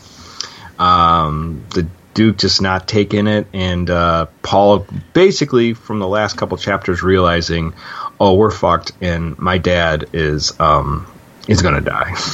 Um, 0.78 1.64
the 1.74 1.86
Duke 2.16 2.38
just 2.38 2.62
not 2.62 2.88
taking 2.88 3.26
it, 3.26 3.46
and 3.52 3.88
uh, 3.90 4.26
Paul 4.42 4.86
basically 5.12 5.74
from 5.74 5.98
the 5.98 6.08
last 6.08 6.38
couple 6.38 6.56
chapters 6.56 7.02
realizing, 7.02 7.74
oh, 8.18 8.34
we're 8.34 8.50
fucked, 8.50 8.92
and 9.02 9.38
my 9.38 9.58
dad 9.58 10.06
is 10.14 10.58
um, 10.58 11.06
is 11.46 11.60
gonna 11.60 11.82
die. 11.82 12.14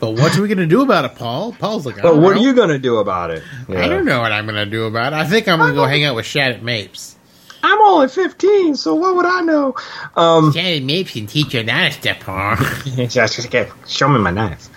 But 0.00 0.20
what 0.20 0.36
are 0.36 0.42
we 0.42 0.48
going 0.48 0.58
to 0.58 0.66
do 0.66 0.82
about 0.82 1.06
it, 1.06 1.14
Paul? 1.14 1.52
Paul's 1.52 1.86
like, 1.86 2.02
but 2.02 2.16
what 2.16 2.34
know. 2.34 2.42
are 2.42 2.44
you 2.44 2.52
gonna 2.52 2.78
do 2.78 2.98
about 2.98 3.30
it? 3.30 3.42
I 3.70 3.88
don't 3.88 4.04
know 4.04 4.20
what 4.20 4.32
I'm 4.32 4.44
going 4.44 4.62
to 4.62 4.66
do 4.66 4.84
about 4.84 5.14
it. 5.14 5.16
I 5.16 5.24
think 5.24 5.48
I'm 5.48 5.58
going 5.58 5.70
to 5.70 5.74
go 5.74 5.86
hang 5.86 6.04
out 6.04 6.14
with 6.14 6.26
Shadout 6.26 6.60
Mapes. 6.60 7.16
I'm 7.62 7.80
only 7.80 8.08
15, 8.08 8.74
so 8.74 8.96
what 8.96 9.16
would 9.16 9.24
I 9.24 9.40
know? 9.40 9.74
Um, 10.14 10.52
Shadout 10.52 10.84
Mapes 10.84 11.12
can 11.12 11.26
teach 11.26 11.54
you 11.54 11.60
a 11.60 11.86
of 11.86 11.92
stuff, 11.94 12.20
Paul. 12.20 12.56
show 13.86 14.08
me 14.08 14.18
my 14.18 14.30
knife. 14.30 14.68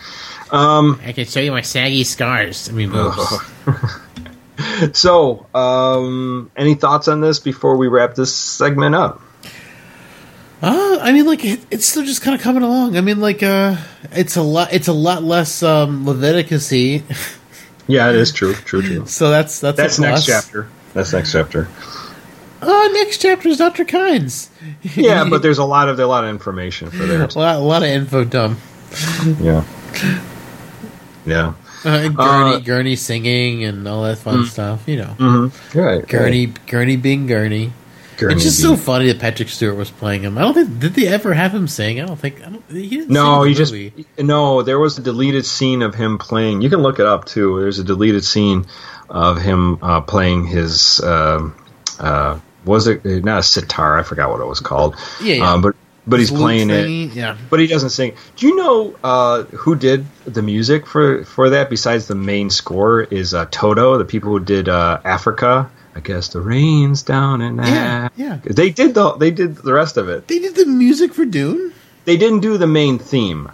Um, 0.54 1.02
I 1.04 1.12
can 1.12 1.26
show 1.26 1.42
you 1.42 1.52
my 1.52 1.60
saggy 1.60 2.06
scars. 2.06 2.70
I 2.70 2.72
mean, 2.72 2.92
boobs. 2.92 3.20
so, 4.94 5.46
um, 5.54 6.52
any 6.56 6.76
thoughts 6.76 7.08
on 7.08 7.22
this 7.22 7.40
before 7.40 7.78
we 7.78 7.88
wrap 7.88 8.16
this 8.16 8.36
segment 8.36 8.96
up? 8.96 9.22
Uh, 10.62 10.98
I 11.02 11.12
mean, 11.12 11.26
like 11.26 11.46
it, 11.46 11.60
it's 11.70 11.86
still 11.86 12.04
just 12.04 12.22
kind 12.24 12.34
of 12.36 12.42
coming 12.42 12.64
along. 12.64 12.98
I 12.98 13.02
mean, 13.02 13.20
like 13.20 13.44
uh, 13.44 13.76
it's 14.12 14.38
a 14.38 14.42
lot. 14.42 14.74
It's 14.74 14.88
a 14.88 14.94
lot 14.94 15.24
less 15.24 15.62
um, 15.64 16.06
Leviticusy. 16.06 17.04
Yeah, 17.90 18.10
it 18.10 18.18
is 18.18 18.34
true. 18.34 18.54
True, 18.54 18.82
true. 18.82 19.06
So 19.06 19.30
that's 19.30 19.62
that's 19.62 19.78
That's 19.78 19.98
a 19.98 20.02
next 20.02 20.26
plus. 20.26 20.44
chapter. 20.44 20.68
That's 20.94 21.14
next 21.14 21.32
chapter. 21.32 21.70
Uh, 22.62 22.90
next 22.92 23.20
chapter 23.22 23.48
is 23.48 23.60
Doctor 23.60 23.86
Kynes. 23.86 24.50
Yeah, 24.98 25.24
but 25.30 25.42
there's 25.42 25.60
a 25.60 25.64
lot 25.64 25.88
of 25.88 25.98
a 25.98 26.06
lot 26.06 26.26
of 26.26 26.30
information 26.30 26.90
for 26.92 27.06
there. 27.06 27.24
a 27.24 27.28
lot, 27.40 27.56
a 27.56 27.60
lot 27.60 27.84
of 27.84 27.88
info 27.88 28.26
dump. 28.26 28.60
Yeah. 29.40 29.64
Yeah. 31.26 31.54
Uh, 31.86 31.90
and 31.90 32.16
Gurney, 32.16 32.56
Uh, 32.56 32.60
Gurney 32.60 32.96
singing 32.96 33.64
and 33.64 33.88
all 33.88 34.04
that 34.04 34.18
fun 34.18 34.46
stuff. 34.46 34.84
You 34.88 34.98
know, 34.98 35.16
Mm-hmm. 35.20 35.80
Right. 35.80 36.08
Gurney, 36.08 36.48
Gurney 36.68 36.96
being 36.96 37.28
Gurney. 37.28 37.72
Gurney 38.18 38.34
it's 38.34 38.44
just 38.44 38.64
being- 38.64 38.76
so 38.76 38.82
funny 38.82 39.08
that 39.08 39.20
Patrick 39.20 39.48
Stewart 39.50 39.76
was 39.78 39.92
playing 39.92 40.24
him. 40.24 40.38
I 40.40 40.42
don't 40.42 40.56
think 40.56 40.80
did 40.80 40.96
they 40.96 41.08
ever 41.08 41.34
have 41.36 41.54
him 41.54 41.68
sing. 41.68 42.02
I 42.02 42.06
don't 42.06 42.18
think. 42.20 42.42
I 42.46 42.50
don't, 42.50 42.64
he 42.72 42.88
didn't 42.90 43.10
No, 43.12 43.44
he 43.44 43.54
just 43.54 43.74
no. 44.18 44.64
There 44.64 44.80
was 44.80 44.98
a 44.98 45.02
deleted 45.04 45.46
scene 45.46 45.84
of 45.84 45.94
him 45.94 46.18
playing. 46.18 46.62
You 46.64 46.70
can 46.70 46.80
look 46.82 47.00
it 47.00 47.06
up 47.06 47.26
too. 47.26 47.60
There's 47.60 47.78
a 47.78 47.84
deleted 47.84 48.24
scene 48.26 48.66
of 49.10 49.40
him 49.40 49.78
uh, 49.84 50.02
playing 50.02 50.48
his. 50.48 51.00
Um, 51.02 51.56
uh, 52.00 52.40
was 52.66 52.88
it 52.88 53.06
not 53.24 53.40
a 53.40 53.44
sitar? 53.44 53.98
I 54.00 54.04
forgot 54.04 54.32
what 54.32 54.42
it 54.42 54.48
was 54.48 54.60
called. 54.60 54.96
Yeah, 55.22 55.36
yeah. 55.36 55.52
Um, 55.54 55.62
but 55.62 55.76
but 56.08 56.20
he's 56.20 56.32
playing 56.32 56.70
flute 56.70 57.12
it. 57.12 57.16
Yeah. 57.16 57.38
But 57.50 57.60
he 57.60 57.68
doesn't 57.68 57.90
sing. 57.90 58.16
Do 58.38 58.48
you 58.48 58.56
know 58.56 58.96
uh, 59.04 59.44
who 59.44 59.76
did 59.76 60.06
the 60.26 60.42
music 60.42 60.88
for 60.88 61.26
for 61.26 61.52
that 61.52 61.70
besides 61.70 62.08
the 62.08 62.16
main 62.16 62.50
score? 62.50 63.02
Is 63.02 63.34
uh, 63.34 63.46
Toto, 63.52 63.98
the 63.98 64.06
people 64.06 64.32
who 64.32 64.40
did 64.40 64.70
uh, 64.70 65.02
Africa. 65.04 65.70
I 65.96 66.00
guess 66.00 66.30
the 66.30 66.42
rain's 66.42 67.02
down 67.02 67.42
in 67.42 67.58
Yeah, 67.58 68.10
yeah. 68.16 68.40
They 68.44 68.70
did 68.70 68.94
the 68.94 69.14
they 69.14 69.32
did 69.32 69.56
the 69.56 69.74
rest 69.74 69.98
of 69.98 70.10
it. 70.10 70.28
They 70.28 70.40
did 70.40 70.56
the 70.56 70.68
music 70.68 71.14
for 71.14 71.26
Dune. 71.26 71.74
They 72.06 72.18
didn't 72.18 72.42
do 72.42 72.58
the 72.58 72.68
main 72.68 73.00
theme. 73.00 73.52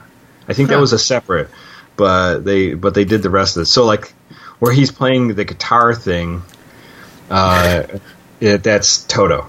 I 0.48 0.54
think 0.54 0.70
that 0.70 0.80
was 0.80 0.92
a 0.92 1.00
separate, 1.00 1.50
but 1.96 2.40
they 2.40 2.74
but 2.74 2.94
they 2.94 3.06
did 3.06 3.24
the 3.24 3.30
rest 3.30 3.56
of 3.56 3.64
it. 3.64 3.66
So 3.68 3.86
like 3.86 4.14
where 4.60 4.74
he's 4.74 4.92
playing 4.92 5.36
the 5.36 5.46
guitar 5.46 5.96
thing, 5.96 6.44
uh, 7.30 7.84
it, 8.42 8.62
that's 8.62 9.06
Toto. 9.06 9.48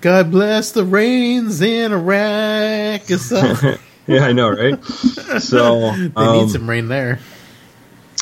God 0.00 0.30
bless 0.30 0.72
the 0.72 0.84
rains 0.84 1.60
in 1.62 1.92
Iraq. 1.92 3.02
Yeah, 4.08 4.24
I 4.24 4.30
know, 4.32 4.50
right? 4.50 4.84
So 4.84 5.90
they 5.96 6.12
um, 6.14 6.36
need 6.38 6.50
some 6.50 6.70
rain 6.70 6.86
there. 6.86 7.18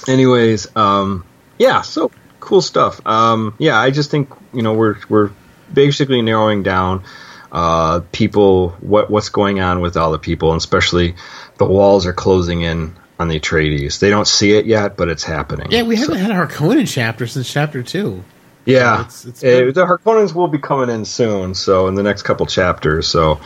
anyways, 0.09 0.75
um, 0.75 1.27
yeah, 1.59 1.83
so 1.83 2.11
cool 2.41 2.63
stuff. 2.63 3.07
Um, 3.07 3.55
yeah, 3.59 3.79
I 3.79 3.91
just 3.91 4.11
think 4.11 4.31
you 4.55 4.63
know 4.63 4.73
we're 4.73 4.97
we're 5.11 5.31
basically 5.73 6.23
narrowing 6.23 6.63
down 6.63 7.05
uh, 7.53 8.01
people 8.13 8.71
what 8.81 9.11
what's 9.11 9.29
going 9.29 9.61
on 9.61 9.81
with 9.81 9.99
all 9.99 10.11
the 10.11 10.19
people, 10.19 10.53
and 10.53 10.59
especially 10.59 11.17
the 11.59 11.67
walls 11.67 12.07
are 12.07 12.15
closing 12.15 12.63
in 12.63 12.97
on 13.19 13.29
the 13.29 13.39
Atreides. 13.39 13.99
They 13.99 14.09
don't 14.09 14.27
see 14.27 14.53
it 14.53 14.65
yet, 14.65 14.97
but 14.97 15.11
it's 15.11 15.23
happening. 15.25 15.71
Yeah, 15.71 15.83
we 15.83 15.97
haven't 15.97 16.15
So- 16.17 16.21
had 16.23 16.31
a 16.31 16.35
Harkonnen 16.35 16.91
chapter 16.91 17.27
since 17.27 17.53
chapter 17.53 17.83
two. 17.83 18.25
Yeah, 18.65 19.01
it's- 19.01 19.25
it's 19.27 19.43
Uh, 19.43 19.47
good. 19.47 19.75
the 19.75 19.87
Harkonnens 19.87 20.35
will 20.35 20.49
be 20.49 20.59
coming 20.59 20.89
in 20.91 21.05
soon. 21.05 21.55
So 21.55 21.87
in 21.89 21.95
the 21.95 22.03
next 22.03 22.23
couple 22.23 22.47
chapters. 22.47 23.07
So 23.07 23.39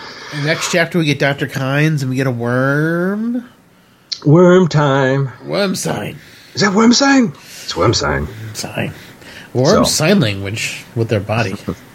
next 0.44 0.70
chapter 0.72 0.98
we 0.98 1.04
get 1.04 1.18
Doctor 1.18 1.46
Kynes 1.46 2.00
and 2.02 2.10
we 2.10 2.16
get 2.16 2.26
a 2.26 2.30
worm. 2.30 3.44
worm 4.24 4.68
time. 4.68 5.30
Worm 5.46 5.74
sign. 5.76 6.16
Is 6.54 6.60
that 6.62 6.72
worm 6.74 6.92
sign? 6.92 7.32
It's 7.64 7.76
worm 7.76 7.94
sign. 7.94 8.26
Sign. 8.54 8.92
Worm 9.54 9.84
So. 9.84 9.90
sign 9.90 10.20
language 10.20 10.84
with 10.96 11.08
their 11.08 11.20
body. 11.20 11.54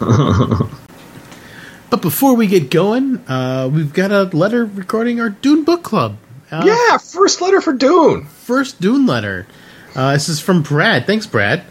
but 1.90 2.00
before 2.02 2.34
we 2.34 2.46
get 2.46 2.70
going, 2.70 3.18
uh, 3.28 3.68
we've 3.72 3.92
got 3.92 4.10
a 4.10 4.24
letter 4.36 4.64
regarding 4.64 5.20
our 5.20 5.30
Dune 5.30 5.64
book 5.64 5.82
club. 5.82 6.16
Uh, 6.50 6.62
yeah, 6.64 6.98
first 6.98 7.40
letter 7.40 7.60
for 7.60 7.72
Dune. 7.72 8.26
first 8.44 8.80
Dune 8.80 9.06
letter. 9.06 9.46
Uh, 9.94 10.12
this 10.12 10.28
is 10.28 10.40
from 10.40 10.62
Brad. 10.62 11.06
Thanks, 11.06 11.26
Brad. 11.26 11.62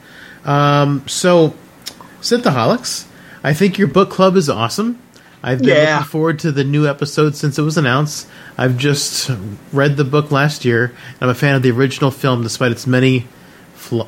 Um, 0.45 1.03
so, 1.07 1.53
Synthaholics, 2.21 3.05
I 3.43 3.53
think 3.53 3.77
your 3.77 3.87
book 3.87 4.09
club 4.09 4.35
is 4.35 4.49
awesome. 4.49 4.99
I've 5.45 5.59
been 5.59 5.69
Yeah. 5.69 5.95
looking 5.97 6.09
forward 6.09 6.39
to 6.39 6.51
the 6.51 6.63
new 6.63 6.87
episode 6.87 7.35
since 7.35 7.59
it 7.59 7.63
was 7.63 7.77
announced. 7.77 8.27
I've 8.57 8.77
just 8.77 9.29
read 9.73 9.97
the 9.97 10.05
book 10.05 10.31
last 10.31 10.63
year. 10.63 10.85
and 10.85 11.21
I'm 11.21 11.29
a 11.29 11.33
fan 11.35 11.55
of 11.55 11.61
the 11.63 11.71
original 11.71 12.11
film, 12.11 12.43
despite 12.43 12.71
its 12.71 12.87
many, 12.87 13.27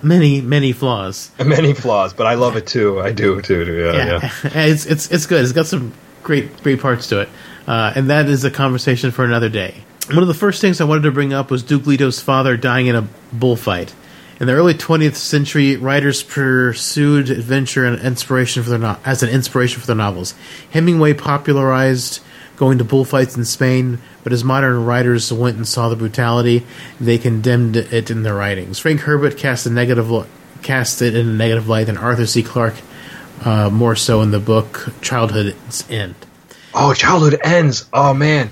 many, 0.01 0.39
many 0.41 0.71
flaws. 0.71 1.29
Many 1.45 1.73
flaws, 1.73 2.13
but 2.13 2.25
I 2.25 2.35
love 2.35 2.55
it 2.55 2.65
too. 2.67 3.01
I 3.01 3.11
do 3.11 3.41
too. 3.41 3.65
too. 3.65 3.73
Yeah, 3.93 3.93
yeah. 4.21 4.29
it's 4.65 4.85
it's 4.85 5.11
it's 5.11 5.25
good. 5.25 5.43
It's 5.43 5.51
got 5.51 5.65
some 5.67 5.91
great 6.23 6.63
great 6.63 6.79
parts 6.81 7.07
to 7.07 7.19
it, 7.19 7.29
uh, 7.67 7.91
and 7.95 8.09
that 8.09 8.29
is 8.29 8.45
a 8.45 8.51
conversation 8.51 9.11
for 9.11 9.25
another 9.25 9.49
day. 9.49 9.83
One 10.07 10.19
of 10.19 10.27
the 10.29 10.33
first 10.33 10.61
things 10.61 10.79
I 10.79 10.85
wanted 10.85 11.03
to 11.03 11.11
bring 11.11 11.33
up 11.33 11.51
was 11.51 11.61
Duke 11.63 11.85
Leto's 11.85 12.21
father 12.21 12.55
dying 12.55 12.87
in 12.87 12.95
a 12.95 13.07
bullfight. 13.33 13.93
In 14.39 14.47
the 14.47 14.53
early 14.53 14.73
20th 14.73 15.15
century, 15.15 15.77
writers 15.77 16.21
pursued 16.21 17.29
adventure 17.29 17.85
and 17.85 18.01
inspiration 18.01 18.63
for 18.63 18.69
their 18.69 18.79
no- 18.79 18.97
as 19.05 19.23
an 19.23 19.29
inspiration 19.29 19.79
for 19.79 19.87
their 19.87 19.95
novels. 19.95 20.33
Hemingway 20.71 21.13
popularized 21.13 22.19
going 22.57 22.77
to 22.77 22.83
bullfights 22.83 23.37
in 23.37 23.45
Spain, 23.45 23.99
but 24.23 24.33
as 24.33 24.43
modern 24.43 24.85
writers 24.85 25.31
went 25.31 25.55
and 25.57 25.67
saw 25.67 25.87
the 25.87 25.95
brutality, 25.95 26.65
they 26.99 27.17
condemned 27.17 27.75
it 27.77 28.11
in 28.11 28.23
their 28.23 28.35
writings. 28.35 28.77
Frank 28.79 29.01
Herbert 29.01 29.37
cast 29.37 29.65
a 29.65 29.69
negative 29.69 30.09
lo- 30.09 30.27
cast 30.61 31.01
it 31.01 31.15
in 31.15 31.27
a 31.29 31.33
negative 31.33 31.69
light, 31.69 31.87
and 31.87 31.97
Arthur 31.97 32.25
C. 32.25 32.43
Clarke 32.43 32.75
uh, 33.43 33.69
more 33.69 33.95
so 33.95 34.21
in 34.21 34.31
the 34.31 34.39
book 34.39 34.89
Childhood's 35.01 35.89
End. 35.89 36.15
Oh, 36.73 36.93
childhood 36.93 37.39
ends. 37.43 37.85
Oh 37.93 38.13
man, 38.13 38.49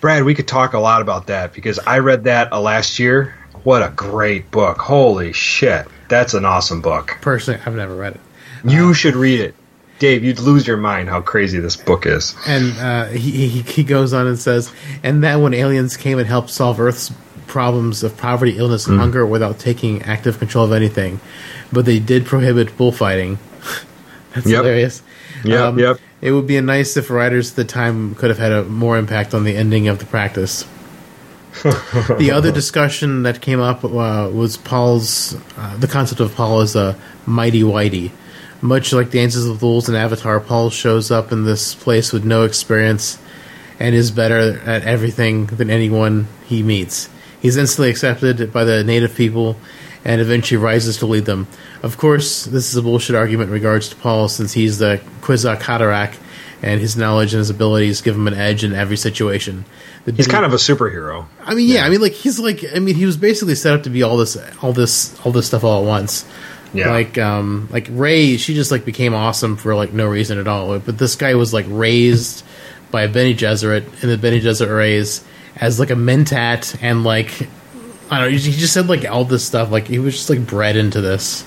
Brad, 0.00 0.24
we 0.24 0.34
could 0.34 0.48
talk 0.48 0.72
a 0.74 0.78
lot 0.80 1.00
about 1.00 1.28
that 1.28 1.52
because 1.52 1.78
I 1.78 1.98
read 2.00 2.24
that 2.24 2.52
uh, 2.52 2.60
last 2.60 2.98
year. 2.98 3.34
What 3.64 3.82
a 3.82 3.90
great 3.90 4.50
book! 4.50 4.78
Holy 4.78 5.32
shit, 5.32 5.86
that's 6.08 6.34
an 6.34 6.44
awesome 6.44 6.80
book. 6.80 7.16
Personally, 7.20 7.60
I've 7.66 7.74
never 7.74 7.94
read 7.94 8.14
it. 8.14 8.20
You 8.64 8.94
should 8.94 9.14
read 9.16 9.40
it, 9.40 9.54
Dave. 9.98 10.24
You'd 10.24 10.38
lose 10.40 10.66
your 10.66 10.76
mind 10.76 11.08
how 11.08 11.20
crazy 11.20 11.58
this 11.60 11.76
book 11.76 12.06
is. 12.06 12.34
And 12.46 12.76
uh, 12.78 13.04
he, 13.06 13.48
he 13.48 13.62
he 13.62 13.84
goes 13.84 14.12
on 14.12 14.26
and 14.26 14.38
says, 14.38 14.72
and 15.02 15.22
that 15.24 15.36
when 15.36 15.54
aliens 15.54 15.96
came 15.96 16.18
and 16.18 16.26
helped 16.26 16.50
solve 16.50 16.80
Earth's 16.80 17.12
problems 17.46 18.02
of 18.02 18.16
poverty, 18.16 18.58
illness, 18.58 18.86
and 18.88 18.98
hunger 18.98 19.24
without 19.24 19.58
taking 19.58 20.02
active 20.02 20.38
control 20.38 20.64
of 20.64 20.72
anything, 20.72 21.20
but 21.72 21.84
they 21.84 21.98
did 22.00 22.26
prohibit 22.26 22.76
bullfighting. 22.76 23.38
That's 24.34 24.46
Yep. 24.46 24.56
hilarious. 24.64 25.00
Um, 25.44 25.50
Yep, 25.50 25.74
yep. 25.78 26.00
It 26.22 26.32
would 26.32 26.46
be 26.46 26.60
nice 26.60 26.96
if 26.96 27.08
writers 27.10 27.50
at 27.50 27.56
the 27.56 27.64
time 27.64 28.14
could 28.16 28.30
have 28.30 28.38
had 28.38 28.50
a 28.50 28.64
more 28.64 28.98
impact 28.98 29.32
on 29.34 29.44
the 29.44 29.54
ending 29.56 29.86
of 29.86 29.98
the 30.00 30.06
practice. 30.06 30.66
the 32.18 32.30
other 32.32 32.52
discussion 32.52 33.22
that 33.22 33.40
came 33.40 33.60
up 33.60 33.84
uh, 33.84 34.30
was 34.32 34.56
Paul's 34.56 35.36
uh, 35.56 35.76
the 35.76 35.88
concept 35.88 36.20
of 36.20 36.34
Paul 36.34 36.60
as 36.60 36.76
a 36.76 36.98
mighty 37.26 37.62
whitey. 37.62 38.12
Much 38.60 38.92
like 38.92 39.10
the 39.10 39.18
Dances 39.18 39.48
with 39.48 39.62
Wolves 39.62 39.88
and 39.88 39.96
Avatar, 39.96 40.40
Paul 40.40 40.70
shows 40.70 41.10
up 41.10 41.30
in 41.30 41.44
this 41.44 41.74
place 41.74 42.12
with 42.12 42.24
no 42.24 42.44
experience 42.44 43.18
and 43.78 43.94
is 43.94 44.10
better 44.10 44.58
at 44.60 44.82
everything 44.84 45.46
than 45.46 45.70
anyone 45.70 46.26
he 46.46 46.62
meets. 46.62 47.08
He's 47.40 47.56
instantly 47.56 47.90
accepted 47.90 48.52
by 48.52 48.64
the 48.64 48.82
native 48.82 49.14
people 49.14 49.56
and 50.04 50.20
eventually 50.20 50.56
rises 50.56 50.98
to 50.98 51.06
lead 51.06 51.26
them. 51.26 51.48
Of 51.82 51.98
course, 51.98 52.44
this 52.44 52.70
is 52.70 52.76
a 52.76 52.82
bullshit 52.82 53.16
argument 53.16 53.48
in 53.48 53.54
regards 53.54 53.88
to 53.90 53.96
Paul 53.96 54.28
since 54.28 54.52
he's 54.52 54.78
the 54.78 55.00
Kwisatz 55.20 55.60
Haderach 55.60 56.16
and 56.66 56.80
his 56.80 56.96
knowledge 56.96 57.32
and 57.32 57.38
his 57.38 57.48
abilities 57.48 58.00
give 58.00 58.16
him 58.16 58.26
an 58.26 58.34
edge 58.34 58.64
in 58.64 58.74
every 58.74 58.96
situation. 58.96 59.64
The 60.04 60.10
He's 60.12 60.26
kind 60.26 60.44
of 60.44 60.52
a 60.52 60.56
superhero. 60.56 61.26
I 61.40 61.54
mean, 61.54 61.68
yeah, 61.68 61.86
I 61.86 61.90
mean, 61.90 62.00
like 62.00 62.12
he's 62.12 62.40
like, 62.40 62.64
I 62.74 62.80
mean, 62.80 62.96
he 62.96 63.06
was 63.06 63.16
basically 63.16 63.54
set 63.54 63.72
up 63.72 63.84
to 63.84 63.90
be 63.90 64.02
all 64.02 64.16
this, 64.16 64.36
all 64.62 64.72
this, 64.72 65.16
all 65.24 65.30
this 65.30 65.46
stuff 65.46 65.62
all 65.62 65.82
at 65.82 65.86
once. 65.86 66.26
Yeah. 66.74 66.90
Like, 66.90 67.18
um, 67.18 67.68
like 67.70 67.86
Ray, 67.90 68.36
she 68.36 68.54
just 68.54 68.72
like 68.72 68.84
became 68.84 69.14
awesome 69.14 69.56
for 69.56 69.76
like 69.76 69.92
no 69.92 70.06
reason 70.08 70.38
at 70.38 70.48
all. 70.48 70.76
But 70.80 70.98
this 70.98 71.14
guy 71.14 71.36
was 71.36 71.54
like 71.54 71.66
raised 71.68 72.44
by 72.90 73.06
Bene 73.06 73.36
Gesserit 73.36 74.02
in 74.02 74.08
the 74.08 74.18
Bene 74.18 74.40
Gesserit 74.40 74.76
Rays 74.76 75.24
as 75.54 75.78
like 75.78 75.90
a 75.90 75.94
mentat, 75.94 76.82
and 76.82 77.04
like 77.04 77.30
I 78.10 78.20
don't 78.20 78.32
know, 78.32 78.38
he 78.38 78.50
just 78.50 78.74
said 78.74 78.88
like 78.88 79.08
all 79.08 79.24
this 79.24 79.46
stuff. 79.46 79.70
Like 79.70 79.86
he 79.86 80.00
was 80.00 80.14
just 80.14 80.30
like 80.30 80.44
bred 80.44 80.76
into 80.76 81.00
this. 81.00 81.46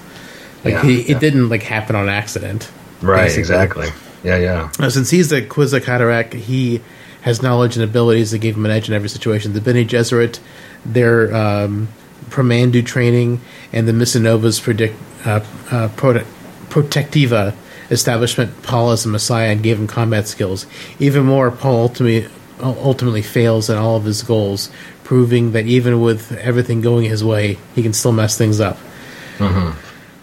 Like 0.63 0.75
Yeah, 0.75 0.83
he, 0.83 1.01
yeah. 1.01 1.17
it 1.17 1.19
didn't 1.19 1.49
like 1.49 1.63
happen 1.63 1.97
on 1.97 2.07
accident. 2.07 2.71
Right, 3.01 3.23
basically. 3.23 3.41
exactly. 3.41 3.89
Yeah, 4.23 4.37
yeah. 4.37 4.71
Now, 4.79 4.89
since 4.89 5.09
he's 5.09 5.29
the 5.29 5.41
Quizza 5.41 5.83
Cataract, 5.83 6.33
he 6.33 6.81
has 7.21 7.41
knowledge 7.41 7.75
and 7.75 7.83
abilities 7.83 8.31
that 8.31 8.39
gave 8.39 8.55
him 8.55 8.65
an 8.65 8.71
edge 8.71 8.87
in 8.87 8.93
every 8.93 9.09
situation. 9.09 9.53
The 9.53 9.61
Bene 9.61 9.85
Gesserit, 9.85 10.39
their 10.85 11.33
um, 11.35 11.89
prana-bindu 12.29 12.85
training, 12.85 13.41
and 13.73 13.87
the 13.87 13.93
Misanova's 13.93 14.59
predict, 14.59 14.95
uh, 15.25 15.41
uh, 15.71 15.89
prote- 15.89 16.25
Protectiva 16.69 17.55
establishment 17.89 18.61
Paul 18.61 18.91
as 18.91 19.05
a 19.05 19.09
messiah 19.09 19.51
and 19.51 19.63
gave 19.63 19.79
him 19.79 19.87
combat 19.87 20.27
skills. 20.27 20.65
Even 20.99 21.25
more, 21.25 21.49
Paul 21.49 21.81
ultimately, 21.81 22.29
ultimately 22.61 23.21
fails 23.23 23.69
in 23.69 23.77
all 23.77 23.95
of 23.95 24.03
his 24.03 24.21
goals, 24.21 24.69
proving 25.03 25.53
that 25.53 25.65
even 25.65 25.99
with 26.01 26.31
everything 26.33 26.81
going 26.81 27.09
his 27.09 27.23
way, 27.23 27.57
he 27.73 27.81
can 27.81 27.93
still 27.93 28.11
mess 28.11 28.37
things 28.37 28.59
up. 28.59 28.77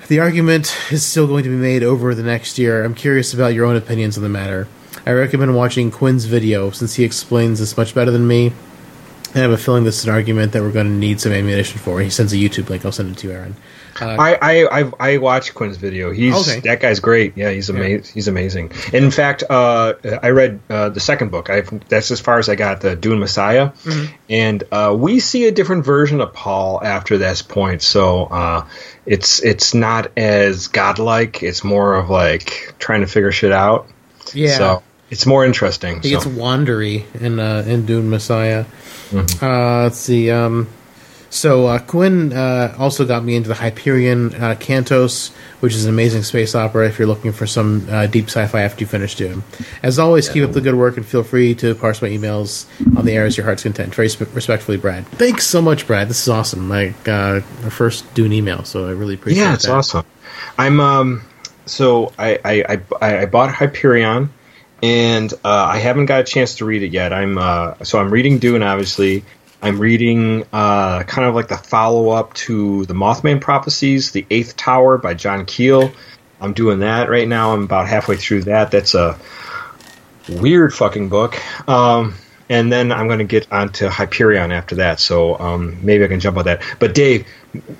The 0.09 0.21
argument 0.21 0.73
is 0.92 1.05
still 1.05 1.27
going 1.27 1.42
to 1.42 1.51
be 1.51 1.57
made 1.57 1.83
over 1.83 2.14
the 2.14 2.23
next 2.23 2.59
year. 2.59 2.85
I'm 2.85 2.95
curious 2.95 3.35
about 3.35 3.55
your 3.55 3.64
own 3.64 3.75
opinions 3.75 4.16
on 4.16 4.23
the 4.23 4.29
matter. 4.29 4.69
I 5.05 5.11
recommend 5.11 5.57
watching 5.57 5.90
Quinn's 5.90 6.27
video 6.27 6.71
since 6.71 6.95
he 6.95 7.03
explains 7.03 7.59
this 7.59 7.77
much 7.77 7.92
better 7.92 8.12
than 8.12 8.29
me. 8.29 8.53
I 9.37 9.40
have 9.40 9.51
a 9.51 9.59
feeling 9.59 9.85
this 9.85 9.99
is 9.99 10.05
an 10.07 10.11
argument 10.11 10.53
that 10.53 10.62
we're 10.62 10.72
going 10.72 10.87
to 10.87 10.92
need 10.92 11.20
some 11.20 11.33
ammunition 11.33 11.79
for. 11.79 12.01
He 12.01 12.09
sends 12.11 12.33
a 12.33 12.37
YouTube 12.37 12.70
link. 12.70 12.85
I'll 12.87 12.92
send 12.92 13.11
it 13.11 13.18
to 13.18 13.29
you, 13.29 13.35
Aaron. 13.35 13.55
I, 13.99 14.35
I 14.35 14.81
I 14.81 14.92
I 15.01 15.16
watched 15.16 15.55
Quinn's 15.55 15.79
video. 15.79 16.11
He's 16.11 16.35
Okay. 16.49 16.61
that 16.61 16.81
guy's 16.81 17.01
great. 17.01 17.35
Yeah, 17.37 17.51
he's 17.51 17.70
amazing. 17.70 18.12
He's 18.12 18.29
amazing. 18.29 18.72
In 18.92 19.11
fact, 19.11 19.42
uh, 19.49 19.94
I 20.22 20.31
read 20.31 20.61
uh, 20.68 20.90
the 20.90 21.01
second 21.01 21.31
book. 21.31 21.49
I 21.49 21.62
that's 21.88 22.11
as 22.11 22.20
far 22.20 22.38
as 22.38 22.51
I 22.51 22.57
got 22.57 22.83
the 22.83 22.94
Dune 22.94 23.18
Messiah, 23.20 23.70
and 24.29 24.62
uh, 24.70 24.94
we 24.99 25.18
see 25.20 25.46
a 25.46 25.51
different 25.53 25.87
version 25.87 26.20
of 26.20 26.35
Paul 26.35 26.83
after 26.85 27.16
this 27.16 27.40
point. 27.40 27.81
So 27.81 28.25
uh, 28.25 28.66
it's 29.07 29.42
it's 29.42 29.72
not 29.72 30.12
as 30.18 30.68
godlike. 30.68 31.42
It's 31.42 31.64
more 31.64 31.94
of 31.94 32.11
like 32.11 32.75
trying 32.79 33.01
to 33.01 33.07
figure 33.07 33.33
shit 33.33 33.53
out. 33.53 33.88
Yeah. 34.35 34.59
So 34.59 34.83
it's 35.11 35.27
more 35.27 35.45
interesting. 35.45 36.01
He 36.03 36.11
so. 36.11 36.16
gets 36.16 36.27
wandery 36.27 37.05
in 37.21 37.38
uh, 37.38 37.64
in 37.66 37.87
Dune 37.87 38.11
Messiah. 38.11 38.64
Mm-hmm. 39.11 39.45
Uh, 39.45 39.83
let's 39.85 39.99
see. 39.99 40.31
Um, 40.31 40.69
so 41.31 41.66
uh, 41.66 41.79
Quinn 41.81 42.33
uh, 42.33 42.75
also 42.79 43.05
got 43.05 43.23
me 43.25 43.37
into 43.37 43.49
the 43.49 43.55
Hyperion 43.55 44.35
uh, 44.35 44.55
Cantos, 44.55 45.33
which 45.61 45.75
is 45.75 45.85
an 45.85 45.90
amazing 45.90 46.23
space 46.23 46.55
opera. 46.55 46.87
If 46.88 46.99
you're 46.99 47.09
looking 47.09 47.33
for 47.33 47.47
some 47.47 47.87
uh, 47.90 48.07
deep 48.07 48.27
sci-fi 48.27 48.62
after 48.62 48.81
you 48.81 48.87
finish 48.87 49.16
Dune, 49.16 49.42
as 49.83 49.99
always, 49.99 50.29
keep 50.29 50.45
up 50.45 50.53
the 50.53 50.61
good 50.61 50.77
work 50.77 50.97
and 50.97 51.05
feel 51.05 51.23
free 51.23 51.55
to 51.57 51.75
parse 51.75 52.01
my 52.01 52.09
emails 52.09 52.66
on 52.97 53.05
the 53.05 53.12
air 53.12 53.27
as 53.27 53.37
your 53.37 53.45
heart's 53.45 53.64
content. 53.64 53.95
Very 53.95 54.09
sp- 54.09 54.33
respectfully, 54.35 54.79
Brad. 54.79 55.07
Thanks 55.09 55.47
so 55.47 55.61
much, 55.61 55.87
Brad. 55.87 56.09
This 56.09 56.23
is 56.23 56.29
awesome. 56.29 56.69
My 56.69 56.95
uh, 57.07 57.42
our 57.64 57.71
first 57.71 58.12
Dune 58.14 58.33
email, 58.33 58.64
so 58.64 58.87
I 58.87 58.92
really 58.92 59.14
appreciate. 59.14 59.42
yeah, 59.42 59.55
it's 59.55 59.66
that. 59.66 59.73
awesome. 59.73 60.07
I'm 60.59 60.81
um 60.81 61.23
so 61.66 62.12
I 62.19 62.38
I 62.45 62.83
I, 63.01 63.19
I 63.23 63.27
bought 63.27 63.53
Hyperion 63.53 64.31
and 64.83 65.33
uh, 65.45 65.67
I 65.71 65.79
haven't 65.79 66.07
got 66.07 66.21
a 66.21 66.25
chance 66.25 66.57
to 66.57 66.65
read 66.65 66.83
it 66.83 66.93
yet. 66.93 67.12
I'm 67.12 67.39
uh 67.39 67.75
so 67.85 67.99
I'm 67.99 68.11
reading 68.11 68.39
Dune 68.39 68.62
obviously. 68.62 69.25
I'm 69.62 69.79
reading 69.79 70.45
uh 70.53 71.03
kind 71.05 71.29
of 71.29 71.35
like 71.35 71.49
the 71.49 71.57
follow 71.57 72.11
up 72.11 72.35
to 72.35 72.85
the 72.87 72.95
Mothman 72.95 73.41
prophecies, 73.41 74.11
The 74.12 74.27
Eighth 74.31 74.57
Tower 74.57 74.99
by 74.99 75.15
John 75.15 75.47
Keel. 75.47 75.93
I'm 76.41 76.53
doing 76.53 76.81
that 76.81 77.09
right 77.09 77.27
now. 77.27 77.55
I'm 77.55 77.65
about 77.65 77.89
halfway 77.89 78.17
through 78.17 78.43
that. 78.45 78.71
That's 78.71 78.95
a 78.95 79.19
weird 80.29 80.75
fucking 80.75 81.09
book. 81.09 81.37
Um 81.69 82.15
and 82.49 82.71
then 82.71 82.93
I'm 82.93 83.09
going 83.09 83.19
to 83.19 83.25
get 83.25 83.51
onto 83.53 83.89
Hyperion 83.89 84.53
after 84.53 84.77
that, 84.77 85.01
so 85.01 85.37
um, 85.37 85.85
maybe 85.85 86.05
I 86.05 86.07
can 86.07 86.21
jump 86.21 86.37
on 86.37 86.45
that. 86.45 86.62
But 86.79 86.95
Dave, 86.95 87.27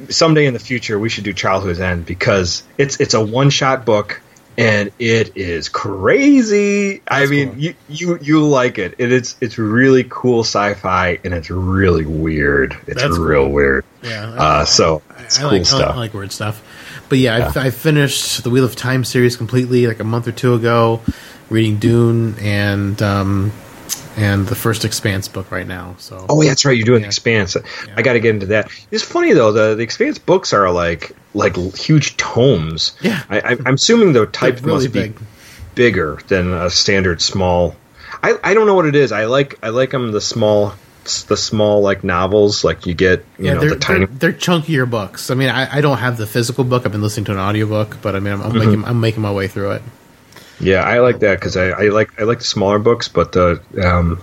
someday 0.09 0.47
in 0.47 0.55
the 0.55 0.59
future 0.59 0.99
we 0.99 1.09
should 1.09 1.23
do 1.23 1.33
Childhood's 1.33 1.79
End 1.79 2.05
because 2.05 2.65
it's 2.77 3.01
it's 3.01 3.15
a 3.15 3.25
one 3.25 3.51
shot 3.51 3.85
book 3.85 4.21
and 4.59 4.91
it 4.99 5.37
is 5.37 5.69
crazy. 5.69 7.03
I 7.09 7.27
mean, 7.27 7.51
cool. 7.51 7.59
you, 7.59 7.75
you 7.89 8.19
you 8.23 8.47
like 8.47 8.79
it. 8.79 8.95
it. 8.99 9.13
It's 9.13 9.37
it's 9.41 9.59
really 9.59 10.05
cool 10.09 10.41
sci-fi 10.41 11.19
and 11.25 11.35
it's 11.35 11.51
really 11.51 12.07
weird. 12.07 12.77
It's 12.87 13.03
That's 13.03 13.19
real 13.19 13.45
cool. 13.45 13.53
weird. 13.53 13.85
Yeah, 14.03 14.31
Uh, 14.39 14.65
so 14.65 15.03
it's 15.19 15.39
I 15.39 15.43
cool 15.43 15.51
like, 15.51 15.55
I 15.55 15.59
like- 15.59 15.67
stuff. 15.67 15.95
I 15.95 15.99
like 15.99 16.15
weird 16.15 16.33
stuff. 16.33 16.63
But 17.09 17.19
yeah, 17.19 17.53
I, 17.55 17.67
I 17.67 17.71
finished 17.71 18.43
the 18.43 18.51
Wheel 18.51 18.65
of 18.65 18.75
Time 18.75 19.05
series 19.05 19.37
completely 19.37 19.87
like 19.87 20.01
a 20.01 20.05
month 20.05 20.27
or 20.27 20.33
two 20.33 20.55
ago, 20.55 21.01
reading 21.51 21.77
Dune 21.79 22.35
and 22.41 23.01
um, 23.01 23.53
and 24.17 24.47
the 24.47 24.55
first 24.55 24.85
Expanse 24.85 25.29
book 25.29 25.51
right 25.51 25.67
now. 25.67 25.95
So 25.99 26.25
Oh, 26.29 26.41
yeah, 26.43 26.51
that's 26.51 26.65
right. 26.65 26.77
You're 26.77 26.87
doing 26.87 27.03
Yeah. 27.03 27.09
Expanse. 27.09 27.57
I 27.97 28.03
got 28.03 28.15
to 28.15 28.21
get 28.21 28.35
into 28.35 28.47
that. 28.47 28.71
It's 28.91 29.03
funny 29.05 29.33
though. 29.33 29.53
The 29.53 29.75
the 29.75 29.83
Expanse 29.83 30.19
books 30.19 30.53
are 30.53 30.71
like 30.71 31.13
like 31.35 31.57
huge 31.77 32.17
tomes. 32.17 32.97
Yeah. 33.03 33.23
I, 33.29 33.57
I'm 33.67 33.75
assuming 33.75 34.13
the 34.15 34.27
type 34.27 34.61
really 34.65 34.85
must 34.85 34.93
be 34.93 35.01
big. 35.03 35.19
bigger 35.75 36.19
than 36.29 36.53
a 36.53 36.71
standard 36.71 37.21
small. 37.21 37.77
I, 38.23 38.39
I 38.43 38.55
don't 38.55 38.67
know 38.67 38.75
what 38.75 38.87
it 38.87 38.97
is. 38.97 39.13
I 39.13 39.27
like 39.27 39.59
I 39.63 39.69
like 39.69 39.91
them 39.91 40.13
the 40.13 40.21
small 40.21 40.73
the 41.29 41.37
small 41.37 41.83
like 41.83 42.03
novels 42.03 42.65
like 42.65 42.85
you 42.87 42.93
get 42.95 43.25
you 43.39 43.45
yeah, 43.45 43.55
know 43.55 43.61
they're, 43.61 43.71
the 43.71 43.77
tiny. 43.77 44.07
they're 44.07 44.31
they're 44.31 44.33
chunkier 44.33 44.91
books. 44.91 45.31
I 45.31 45.35
mean, 45.35 45.51
I, 45.51 45.77
I 45.77 45.81
don't 45.81 45.99
have 45.99 46.17
the 46.17 46.27
physical 46.27 46.65
book. 46.65 46.85
I've 46.85 46.91
been 46.93 47.03
listening 47.03 47.27
to 47.27 47.33
an 47.33 47.39
audiobook, 47.39 47.99
but 48.03 48.17
I 48.17 48.21
mean, 48.21 48.33
I'm, 48.33 48.41
I'm 48.43 48.51
Mm-hmm. 48.53 48.59
making 48.59 48.85
I'm 48.87 49.01
making 49.01 49.23
my 49.23 49.31
way 49.33 49.47
through 49.47 49.73
it. 49.73 49.83
Yeah, 50.61 50.83
I 50.83 51.01
like 51.01 51.19
that 51.21 51.39
because 51.39 51.57
I, 51.57 51.69
I 51.69 51.89
like 51.89 52.21
I 52.21 52.25
like 52.25 52.39
the 52.39 52.45
smaller 52.45 52.79
books, 52.79 53.09
but 53.09 53.33
the 53.33 53.63
um, 53.83 54.23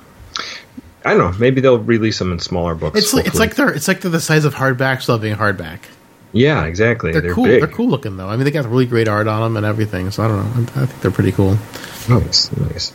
I 1.05 1.13
don't 1.13 1.19
know. 1.19 1.37
Maybe 1.39 1.61
they'll 1.61 1.79
release 1.79 2.19
them 2.19 2.31
in 2.31 2.39
smaller 2.39 2.75
books. 2.75 2.97
It's 2.97 3.13
like, 3.13 3.27
it's 3.27 3.39
like 3.39 3.55
they're 3.55 3.73
it's 3.73 3.87
like 3.87 4.01
they're 4.01 4.11
the 4.11 4.21
size 4.21 4.45
of 4.45 4.55
hardbacks 4.55 5.07
while 5.07 5.19
being 5.19 5.35
hardback. 5.35 5.79
yeah, 6.31 6.65
exactly. 6.65 7.11
They're, 7.11 7.21
They're, 7.21 7.33
cool. 7.33 7.43
big. 7.45 7.61
They're 7.61 7.67
cool 7.75 7.89
looking 7.89 8.17
though. 8.17 8.27
I 8.27 8.35
mean, 8.35 8.45
they 8.45 8.51
got 8.51 8.65
really 8.65 8.85
great 8.87 9.07
art 9.07 9.27
on 9.27 9.41
them 9.41 9.57
and 9.57 9.65
everything. 9.65 10.09
So 10.11 10.23
I 10.23 10.27
don't 10.27 10.37
know. 10.37 10.61
I, 10.75 10.83
I 10.83 10.85
think 10.85 11.01
they're 11.01 11.11
pretty 11.11 11.31
cool. 11.31 11.57
Nice, 12.09 12.51
nice. 12.57 12.93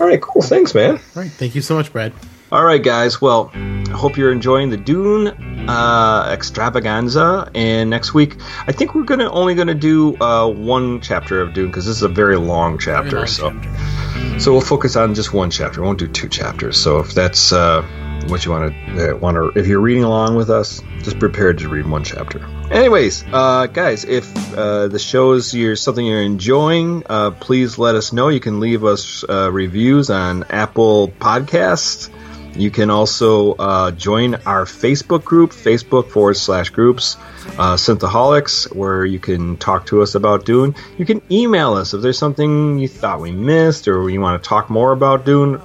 All 0.00 0.06
right, 0.06 0.20
cool. 0.20 0.42
Thanks, 0.42 0.74
man. 0.74 0.92
All 0.92 1.22
right, 1.22 1.30
thank 1.30 1.54
you 1.54 1.60
so 1.60 1.74
much, 1.74 1.92
Brad. 1.92 2.12
All 2.52 2.64
right, 2.64 2.82
guys. 2.82 3.20
Well, 3.20 3.52
I 3.54 3.90
hope 3.90 4.16
you're 4.16 4.32
enjoying 4.32 4.70
the 4.70 4.76
Dune 4.76 5.28
uh, 5.68 6.30
extravaganza. 6.32 7.48
And 7.54 7.90
next 7.90 8.12
week, 8.12 8.38
I 8.66 8.72
think 8.72 8.92
we're 8.92 9.04
gonna 9.04 9.30
only 9.30 9.54
gonna 9.54 9.74
do 9.74 10.20
uh, 10.20 10.48
one 10.48 11.00
chapter 11.00 11.40
of 11.40 11.54
Dune 11.54 11.68
because 11.68 11.86
this 11.86 11.98
is 11.98 12.02
a 12.02 12.08
very 12.08 12.36
long 12.36 12.78
chapter. 12.78 13.10
Very 13.10 13.20
long 13.20 13.26
so, 13.28 13.50
chapter. 13.52 14.40
so 14.40 14.50
we'll 14.50 14.60
focus 14.62 14.96
on 14.96 15.14
just 15.14 15.32
one 15.32 15.52
chapter. 15.52 15.80
We 15.80 15.86
won't 15.86 16.00
do 16.00 16.08
two 16.08 16.28
chapters. 16.28 16.76
So 16.76 16.98
if 16.98 17.14
that's 17.14 17.52
uh, 17.52 17.82
what 18.26 18.44
you 18.44 18.50
want 18.50 18.74
to 18.74 19.12
uh, 19.12 19.16
want 19.16 19.36
to, 19.36 19.56
if 19.56 19.68
you're 19.68 19.80
reading 19.80 20.02
along 20.02 20.34
with 20.34 20.50
us, 20.50 20.82
just 21.02 21.20
prepare 21.20 21.52
to 21.52 21.68
read 21.68 21.86
one 21.86 22.02
chapter. 22.02 22.44
Anyways, 22.68 23.24
uh, 23.32 23.66
guys, 23.66 24.04
if 24.04 24.58
uh, 24.58 24.88
the 24.88 24.98
show 24.98 25.32
is 25.32 25.54
you're, 25.54 25.76
something 25.76 26.04
you're 26.04 26.20
enjoying, 26.20 27.04
uh, 27.08 27.30
please 27.30 27.78
let 27.78 27.94
us 27.94 28.12
know. 28.12 28.28
You 28.28 28.40
can 28.40 28.58
leave 28.58 28.84
us 28.84 29.24
uh, 29.28 29.52
reviews 29.52 30.10
on 30.10 30.44
Apple 30.50 31.08
Podcasts. 31.08 32.10
You 32.54 32.70
can 32.70 32.90
also 32.90 33.52
uh, 33.54 33.90
join 33.92 34.34
our 34.34 34.64
Facebook 34.64 35.24
group, 35.24 35.50
Facebook 35.50 36.10
forward 36.10 36.36
slash 36.36 36.70
groups, 36.70 37.16
uh, 37.58 37.76
Synthaholics, 37.76 38.74
where 38.74 39.04
you 39.04 39.18
can 39.18 39.56
talk 39.56 39.86
to 39.86 40.02
us 40.02 40.14
about 40.14 40.44
Dune. 40.44 40.74
You 40.98 41.06
can 41.06 41.22
email 41.30 41.74
us 41.74 41.94
if 41.94 42.02
there's 42.02 42.18
something 42.18 42.78
you 42.78 42.88
thought 42.88 43.20
we 43.20 43.32
missed 43.32 43.88
or 43.88 44.08
you 44.10 44.20
want 44.20 44.42
to 44.42 44.48
talk 44.48 44.68
more 44.68 44.92
about 44.92 45.24
Dune. 45.24 45.60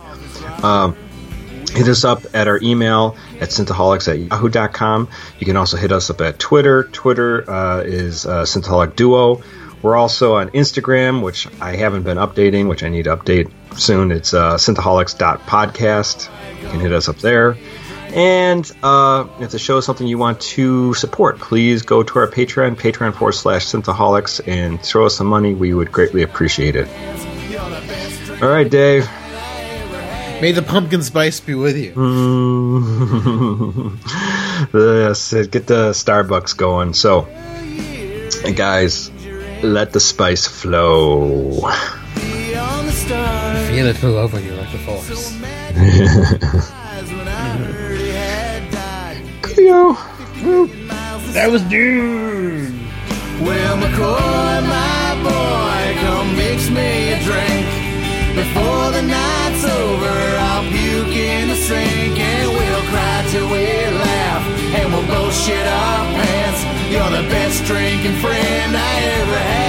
Um, 0.64 0.96
hit 1.72 1.88
us 1.88 2.06
up 2.06 2.24
at 2.34 2.48
our 2.48 2.60
email 2.62 3.18
at 3.42 3.50
synthaholics 3.50 4.08
at 4.08 4.20
yahoo.com. 4.20 5.10
You 5.40 5.46
can 5.46 5.58
also 5.58 5.78
hit 5.78 5.92
us 5.92 6.10
up 6.10 6.22
at 6.22 6.40
Twitter. 6.40 6.86
Twitter 6.86 7.50
uh, 7.50 7.82
is 7.82 8.26
uh, 8.26 8.44
Synthaholic 8.44 8.96
Duo. 8.96 9.42
We're 9.86 9.98
also 9.98 10.38
on 10.38 10.50
Instagram, 10.50 11.22
which 11.22 11.48
I 11.62 11.76
haven't 11.76 12.02
been 12.02 12.18
updating, 12.18 12.68
which 12.68 12.82
I 12.82 12.90
need 12.90 13.04
to 13.04 13.16
update 13.16 13.52
soon. 13.78 14.12
It's 14.12 14.34
uh, 14.34 14.56
synthaholics.podcast. 14.56 16.64
You 16.64 16.70
can 16.70 16.80
hit 16.80 16.92
us 16.92 17.08
up 17.08 17.18
there. 17.18 17.56
And 18.08 18.70
uh, 18.82 19.28
if 19.40 19.52
the 19.52 19.60
show 19.60 19.78
is 19.78 19.86
something 19.86 20.08
you 20.08 20.18
want 20.18 20.42
to 20.42 20.96
support, 20.96 21.38
please 21.38 21.84
go 21.84 22.02
to 22.02 22.18
our 22.18 22.26
Patreon, 22.26 22.78
patreon 22.78 23.14
forward 23.14 23.34
slash 23.34 23.68
synthaholics, 23.68 24.42
and 24.48 24.82
throw 24.82 25.06
us 25.06 25.18
some 25.18 25.28
money. 25.28 25.54
We 25.54 25.76
would 25.76 25.92
greatly 25.92 26.24
appreciate 26.24 26.76
it. 26.76 26.88
All 28.42 28.50
right, 28.50 28.68
Dave. 28.68 29.08
May 30.42 30.52
the 30.52 30.64
pumpkin 30.64 31.04
spice 31.04 31.40
be 31.40 31.54
with 31.54 31.78
you. 31.78 31.94
yes, 34.74 35.32
get 35.32 35.68
the 35.68 35.92
Starbucks 35.92 36.58
going. 36.58 36.96
So, 36.96 37.28
guys, 38.56 39.12
let 39.66 39.92
the 39.94 40.00
spice 40.00 40.46
flow. 40.46 41.62
Feel 43.68 43.88
it 43.88 43.98
flow 43.98 44.18
over 44.18 44.40
you 44.40 44.54
like 44.54 44.72
the 44.72 44.78
force. 44.80 45.34
Cleo. 49.42 49.94
That 51.34 51.50
was 51.52 51.62
Dune. 51.64 52.88
Well, 53.42 53.78
McCoy, 53.78 54.62
my 54.68 55.16
boy, 55.24 56.00
come 56.02 56.36
mix 56.38 56.70
me 56.70 57.14
a 57.14 57.20
drink. 57.24 57.68
Before 58.36 58.92
the 58.92 59.02
night's 59.02 59.64
over, 59.66 60.16
I'll 60.50 60.64
puke 60.72 61.16
in 61.16 61.50
the 61.50 61.56
sink 61.56 62.18
and 62.18 62.50
we'll 62.50 62.86
cry 62.92 63.26
till 63.30 63.48
we 63.50 63.66
laugh. 63.92 64.44
And 64.76 64.94
we'll 64.94 65.08
both 65.08 65.34
shit 65.36 65.68
our 65.68 66.06
pants. 66.06 66.15
You're 66.96 67.10
the 67.10 67.28
best 67.28 67.66
drinking 67.66 68.16
friend 68.22 68.78
I 68.78 69.04
ever 69.20 69.38
had. 69.38 69.65